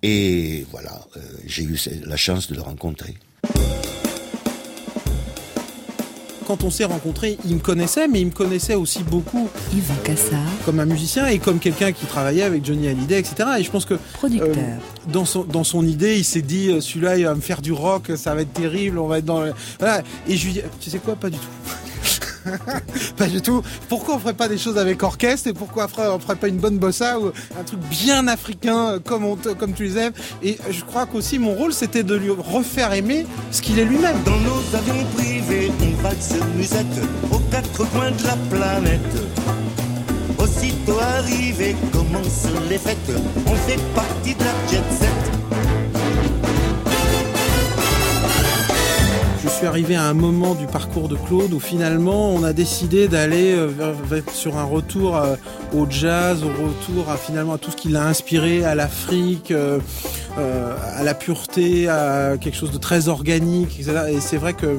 [0.02, 3.14] Et voilà, euh, j'ai eu la chance de le rencontrer.
[6.46, 9.48] Quand on s'est rencontrés, il me connaissait, mais il me connaissait aussi beaucoup.
[9.72, 10.38] Yvan Cassard.
[10.66, 13.48] Comme un musicien et comme quelqu'un qui travaillait avec Johnny Hallyday, etc.
[13.58, 13.94] Et je pense que.
[14.14, 14.48] Producteur.
[14.48, 14.76] Euh,
[15.08, 17.72] dans, son, dans son idée, il s'est dit euh, celui-là, il va me faire du
[17.72, 19.40] rock, ça va être terrible, on va être dans.
[19.40, 19.52] Le...
[19.78, 20.02] Voilà.
[20.28, 21.44] Et je lui dis tu sais quoi, pas du tout.
[23.16, 23.62] pas du tout.
[23.88, 26.78] Pourquoi on ferait pas des choses avec orchestre et pourquoi on ferait pas une bonne
[26.78, 30.12] bossa ou un truc bien africain comme, on comme tu les aimes?
[30.42, 34.16] Et je crois qu'aussi mon rôle c'était de lui refaire aimer ce qu'il est lui-même.
[34.24, 36.86] Dans nos avions privés, on valse musette
[37.32, 39.00] aux quatre coins de la planète.
[40.38, 43.12] Aussitôt arrivé, commencent les fêtes?
[43.46, 45.13] On fait partie de la jet set.
[49.44, 53.08] Je suis arrivé à un moment du parcours de Claude où finalement on a décidé
[53.08, 53.68] d'aller euh,
[54.32, 55.36] sur un retour euh,
[55.74, 59.80] au jazz, au retour à finalement à tout ce qui l'a inspiré, à l'Afrique, euh,
[60.96, 64.04] à la pureté, à quelque chose de très organique, etc.
[64.12, 64.78] Et c'est vrai que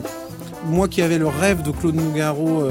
[0.66, 2.64] moi qui avais le rêve de Claude Nougaro,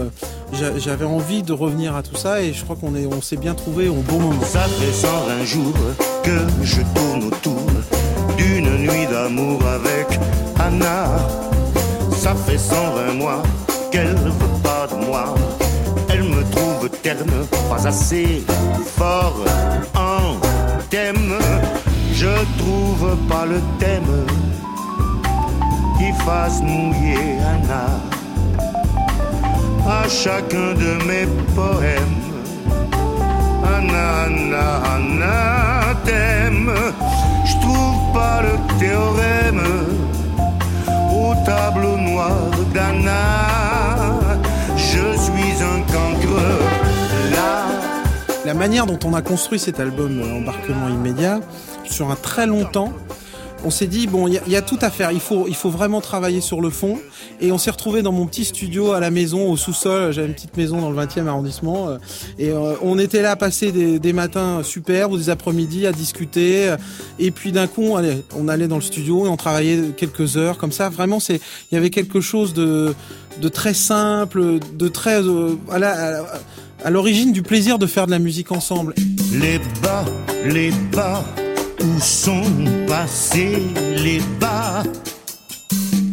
[0.52, 3.88] j'avais envie de revenir à tout ça et je crois qu'on on s'est bien trouvé
[3.88, 4.42] au bon moment.
[4.42, 5.74] Ça fait 120 jours
[6.24, 7.66] que je tourne autour
[8.36, 10.18] d'une nuit d'amour avec
[10.58, 11.43] Anna.
[12.24, 13.42] Ça fait 120 mois
[13.92, 15.34] qu'elle veut pas de moi.
[16.08, 17.30] Elle me trouve terne,
[17.68, 18.42] pas assez
[18.96, 19.44] fort
[19.94, 20.40] en
[20.88, 21.34] thème.
[22.14, 24.24] Je trouve pas le thème
[25.98, 27.88] qui fasse mouiller Anna
[29.86, 32.22] à chacun de mes poèmes.
[33.76, 36.72] Anna, Anna, Anna, thème.
[37.44, 39.60] Je trouve pas le théorème
[41.44, 43.46] tableau noir d'Anna.
[44.76, 46.40] Je suis un cancre.
[48.44, 51.40] La manière dont on a construit cet album euh, Embarquement immédiat,
[51.84, 52.92] sur un très long temps,
[53.64, 55.10] on s'est dit bon, il y, a- tout à faire.
[55.12, 56.98] Il faut, il faut vraiment travailler sur le fond.
[57.40, 60.12] Et on s'est retrouvé dans mon petit studio à la maison, au sous-sol.
[60.12, 61.88] J'avais une petite maison dans le 20e arrondissement.
[61.88, 61.98] euh,
[62.38, 66.74] Et euh, on était là à passer des, matins superbes ou des après-midi à discuter.
[67.18, 67.82] Et puis d'un coup,
[68.36, 70.88] on allait, dans le studio et on travaillait quelques heures comme ça.
[70.88, 71.40] Vraiment, c'est,
[71.70, 72.94] il y avait quelque chose de,
[73.40, 75.54] de très simple, de très euh,
[76.84, 78.94] à l'origine du plaisir de faire de la musique ensemble.
[79.32, 80.04] Les bas,
[80.44, 81.24] les bas,
[81.84, 82.44] où sont
[82.86, 83.62] passés
[83.96, 84.82] les bas?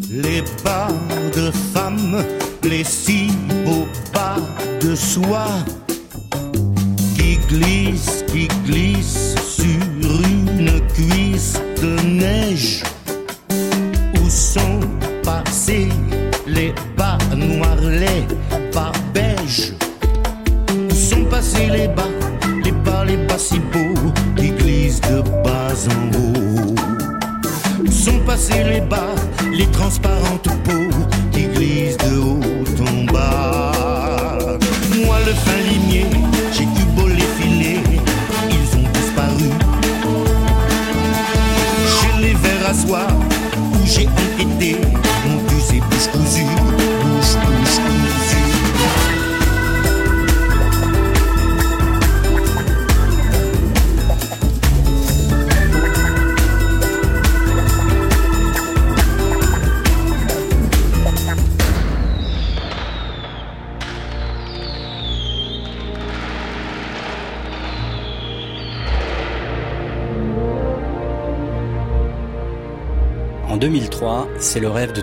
[0.09, 0.89] Les bas
[1.36, 2.24] de femmes,
[2.63, 3.28] les si
[3.65, 4.38] beaux bas
[4.82, 5.63] de soie.
[7.15, 8.47] Qui glissent, qui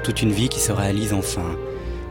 [0.08, 1.54] toute une vie qui se réalise enfin.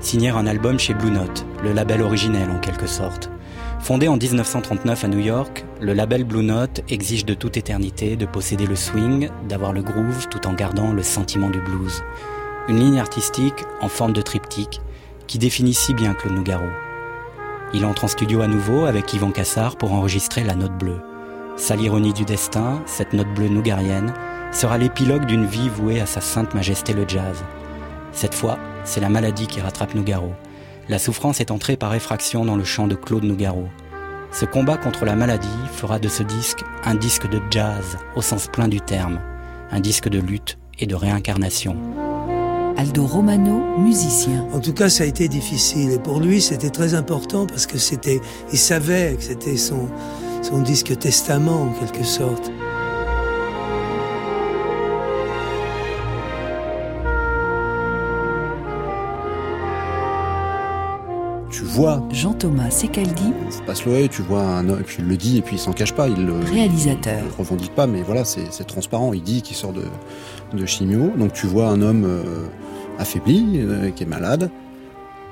[0.01, 3.31] Signer un album chez Blue Note, le label originel en quelque sorte.
[3.79, 8.27] Fondé en 1939 à New York, le label Blue Note exige de toute éternité de
[8.27, 12.03] posséder le swing, d'avoir le groove tout en gardant le sentiment du blues.
[12.67, 14.79] Une ligne artistique en forme de triptyque
[15.25, 16.67] qui définit si bien Claude Nougaro.
[17.73, 21.01] Il entre en studio à nouveau avec Yvan Cassard pour enregistrer la note bleue.
[21.55, 24.13] Sale ironie du destin, cette note bleue nougarienne
[24.51, 27.43] sera l'épilogue d'une vie vouée à sa sainte majesté le jazz.
[28.17, 30.31] Cette fois, c'est la maladie qui rattrape Nougaro.
[30.89, 33.67] La souffrance est entrée par effraction dans le chant de Claude Nougaro.
[34.31, 38.47] Ce combat contre la maladie fera de ce disque un disque de jazz au sens
[38.47, 39.19] plein du terme,
[39.69, 41.77] un disque de lutte et de réincarnation.
[42.75, 44.47] Aldo Romano, musicien.
[44.51, 45.91] En tout cas, ça a été difficile.
[45.91, 48.19] Et pour lui, c'était très important parce que c'était,
[48.51, 49.89] il savait que c'était son,
[50.41, 52.51] son disque testament, en quelque sorte.
[61.81, 62.03] Vois.
[62.11, 65.41] Jean-Thomas Secaldi, C'est pas Sloé, tu vois un homme, et puis il le dit, et
[65.41, 67.19] puis il s'en cache pas, il le, Réalisateur.
[67.19, 69.13] il le revendique pas, mais voilà, c'est transparent.
[69.13, 69.83] Il dit qu'il sort de,
[70.53, 72.47] de chimio, donc tu vois un homme euh,
[72.99, 74.49] affaibli, euh, qui est malade,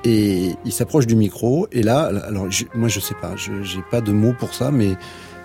[0.03, 3.81] et il s'approche du micro, et là, alors je- moi je sais pas, je j'ai
[3.89, 4.95] pas de mots pour ça, mais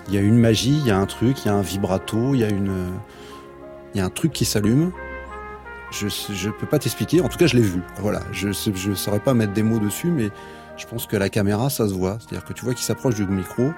[0.09, 2.35] il y a une magie, il y a un truc, il y a un vibrato,
[2.35, 2.73] il y a une,
[3.95, 4.91] il y a un truc qui s'allume.
[5.93, 7.21] Je je peux pas t'expliquer.
[7.21, 7.81] En tout cas, je l'ai vu.
[8.01, 10.29] Voilà, je je saurais pas mettre des mots dessus, mais
[10.81, 12.17] je pense que la caméra, ça se voit.
[12.21, 13.71] C'est-à-dire que tu vois qu'il s'approche du micro.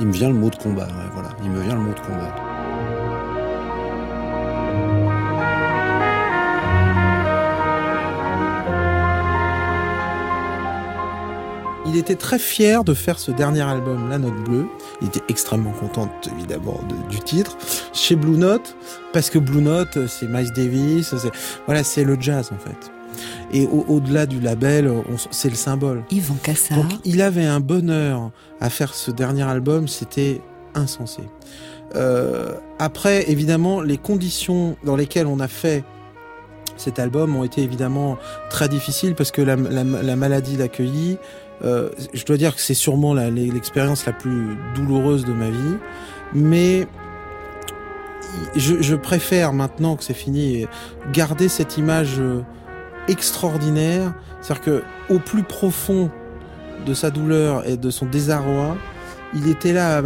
[0.00, 0.88] Il me vient le mot de combat.
[1.12, 2.34] voilà, il me vient le mot de combat.
[11.84, 14.66] Il était très fier de faire ce dernier album, La Note Bleue.
[15.02, 17.56] Il était extrêmement content, évidemment, de- du titre.
[17.92, 18.76] Chez Blue Note,
[19.12, 21.12] parce que Blue Note, c'est Miles Davis,
[21.66, 22.92] voilà, c'est le jazz, en fait.
[23.52, 24.90] Et au- au-delà du label,
[25.30, 26.02] c'est le symbole.
[26.10, 26.78] Yvan Cassard.
[26.78, 30.40] Donc, il avait un bonheur à faire ce dernier album, c'était
[30.74, 31.22] insensé.
[31.94, 35.84] Euh, après, évidemment, les conditions dans lesquelles on a fait
[36.78, 38.16] cet album ont été évidemment
[38.48, 41.18] très difficiles parce que la, la- la maladie l'accueillit.
[41.64, 45.76] Euh, je dois dire que c'est sûrement la- l'expérience la plus douloureuse de ma vie,
[46.32, 46.88] mais
[48.56, 50.66] je, je préfère maintenant que c'est fini
[51.12, 52.40] garder cette image euh,
[53.08, 56.10] extraordinaire, c'est-à-dire que au plus profond
[56.86, 58.76] de sa douleur et de son désarroi,
[59.34, 60.02] il était là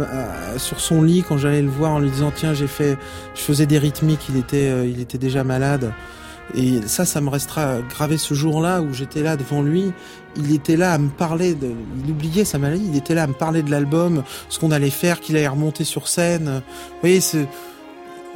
[0.57, 2.97] sur son lit quand j'allais le voir en lui disant tiens j'ai fait
[3.35, 5.91] je faisais des rythmiques il était euh, il était déjà malade.
[6.55, 9.91] Et ça ça me restera gravé ce jour-là où j'étais là devant lui.
[10.37, 11.71] Il était là à me parler de
[12.05, 14.89] il oubliait sa maladie il était là à me parler de l'album ce qu'on allait
[14.89, 16.61] faire qu'il allait remonter sur scène.
[16.91, 17.37] Vous voyez ce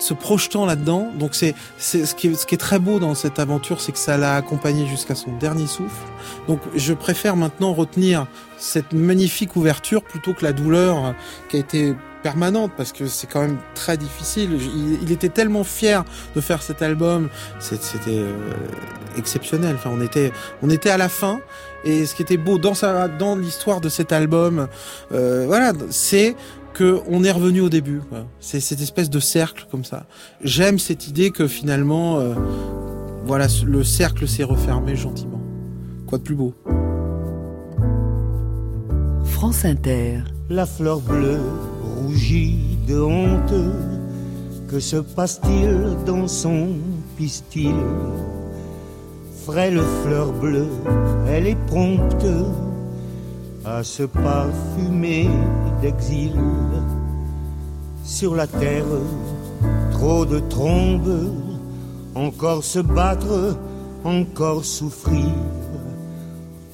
[0.02, 1.10] se projetant là-dedans.
[1.18, 3.92] Donc c'est c'est ce qui est, ce qui est très beau dans cette aventure, c'est
[3.92, 6.06] que ça l'a accompagné jusqu'à son dernier souffle.
[6.48, 8.28] Donc je préfère maintenant retenir
[8.58, 11.12] cette magnifique ouverture plutôt que la douleur euh,
[11.50, 14.52] qui a été permanente parce que c'est quand même très difficile.
[14.54, 16.04] Il, il était tellement fier
[16.36, 17.30] de faire cet album,
[17.60, 18.34] c'était euh,
[19.18, 19.76] exceptionnel.
[19.76, 20.32] Enfin, on était
[20.62, 21.40] on était à la fin
[21.84, 24.68] et ce qui était beau dans sa dans l'histoire de cet album,
[25.12, 26.36] euh, voilà, c'est
[26.74, 28.02] que on est revenu au début.
[28.10, 28.26] quoi.
[28.40, 30.06] C'est cette espèce de cercle comme ça.
[30.44, 32.34] J'aime cette idée que finalement, euh,
[33.26, 35.42] voilà, le cercle s'est refermé gentiment.
[36.08, 36.54] Quoi de plus beau?
[39.24, 40.20] France Inter.
[40.50, 41.40] La fleur bleue
[41.98, 43.54] rougit de honte.
[44.68, 46.70] Que se passe-t-il dans son
[47.18, 47.76] pistil?
[49.46, 50.70] Frêle fleur bleue,
[51.28, 52.26] elle est prompte
[53.66, 55.30] à se parfumer
[55.82, 56.34] d'exil.
[58.04, 58.86] Sur la terre,
[59.92, 61.32] trop de trombes,
[62.16, 63.58] encore se battre,
[64.04, 65.32] encore souffrir,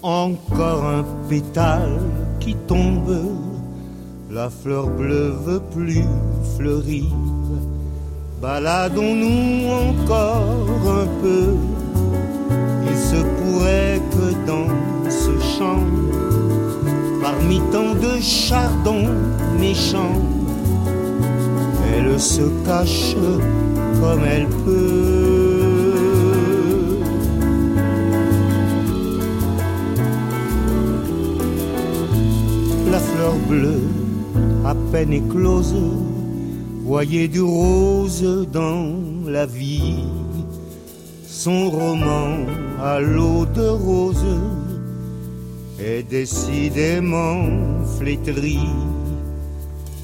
[0.02, 2.00] encore un pétale
[2.40, 3.18] qui tombe.
[4.32, 6.06] La fleur bleue veut plus
[6.58, 7.06] fleurir.
[8.42, 11.56] Baladons-nous encore un peu.
[12.90, 14.68] Il se pourrait que dans
[15.10, 15.80] ce champ,
[17.38, 19.10] parmi tant de chardons
[19.60, 20.22] méchants,
[21.94, 23.16] elle se cache
[24.00, 25.62] comme elle peut.
[32.92, 33.82] La fleur bleue,
[34.66, 35.76] à peine éclose,
[36.86, 38.96] voyez du rose dans
[39.28, 40.06] la vie.
[41.28, 42.48] Son roman
[42.84, 44.26] à l'eau de rose
[45.80, 47.46] est décidément
[47.98, 48.60] flétri.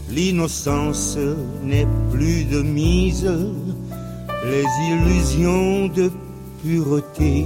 [0.10, 1.18] L'innocence
[1.64, 3.30] n'est plus de mise,
[4.46, 6.12] les illusions de
[6.62, 7.46] pureté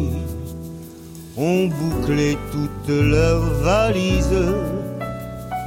[1.38, 4.46] ont bouclé toutes leurs valises.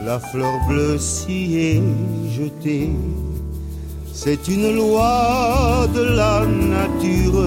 [0.05, 1.83] La fleur bleue s'y est
[2.31, 2.91] jetée.
[4.13, 7.45] C'est une loi de la nature.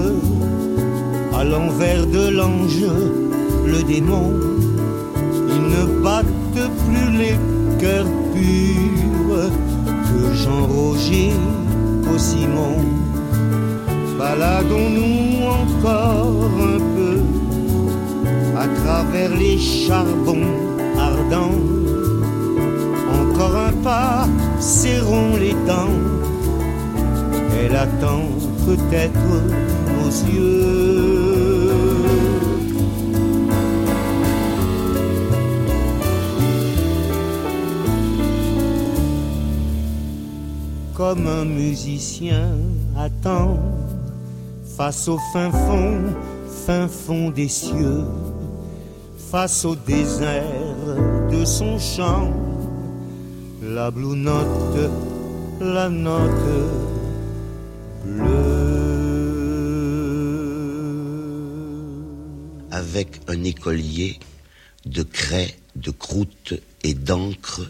[1.34, 2.86] À l'envers de l'ange,
[3.66, 4.53] le démon,
[5.74, 7.36] ne battent plus les
[7.80, 9.50] cœurs purs
[10.08, 11.32] que Jean-Roger
[12.12, 12.76] au Simon.
[14.18, 17.16] Baladons-nous encore un peu
[18.56, 20.50] à travers les charbons
[20.98, 21.60] ardents.
[23.20, 24.26] Encore un pas,
[24.60, 25.98] serrons les dents.
[27.58, 28.26] Elle attend
[28.66, 29.26] peut-être
[29.96, 31.13] nos yeux.
[41.14, 42.50] Comme un musicien
[42.98, 43.56] attend
[44.76, 46.02] face au fin fond,
[46.66, 48.02] fin fond des cieux,
[49.30, 50.42] face au désert
[51.30, 52.32] de son chant,
[53.62, 54.90] la blue note,
[55.60, 56.30] la note
[62.72, 64.18] avec un écolier
[64.84, 67.60] de craie, de croûte et d'encre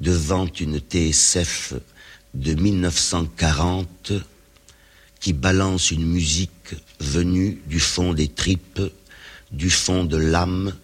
[0.00, 1.72] devant une TSF
[2.38, 4.12] de 1940
[5.20, 8.80] qui balance une musique venue du fond des tripes,
[9.50, 10.74] du fond de l'âme,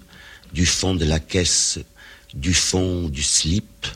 [0.53, 1.79] du fond de la caisse,
[2.35, 3.87] du fond du slip,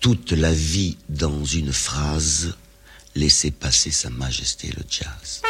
[0.00, 2.54] toute la vie dans une phrase,
[3.14, 5.40] laissez passer Sa Majesté le jazz.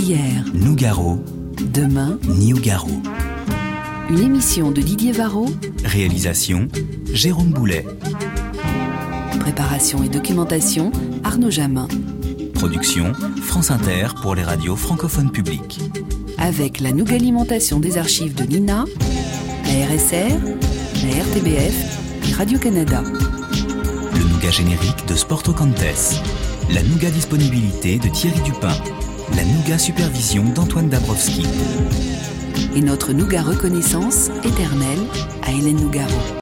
[0.00, 1.18] Hier, Nougaro,
[1.74, 2.88] demain, Niugaro.
[4.08, 5.46] une émission de Didier Varro,
[5.84, 6.68] Réalisation,
[7.12, 7.84] Jérôme Boulet.
[9.40, 10.92] préparation et documentation,
[11.24, 11.88] Arnaud Jamin,
[12.54, 15.80] Production, France Inter pour les radios francophones publiques.
[16.38, 18.84] avec la nouvelle alimentation des archives de l'INA,
[19.64, 20.38] la RSR,
[21.04, 23.02] la RTBF et Radio-Canada.
[23.02, 26.22] Le nougat générique de Sporto Cantes.
[26.72, 28.72] La nougat disponibilité de Thierry Dupin.
[29.36, 31.46] La Nougat Supervision d'Antoine Dabrowski.
[32.74, 34.98] Et notre Nougat Reconnaissance éternelle
[35.42, 36.36] à Hélène Nougaro.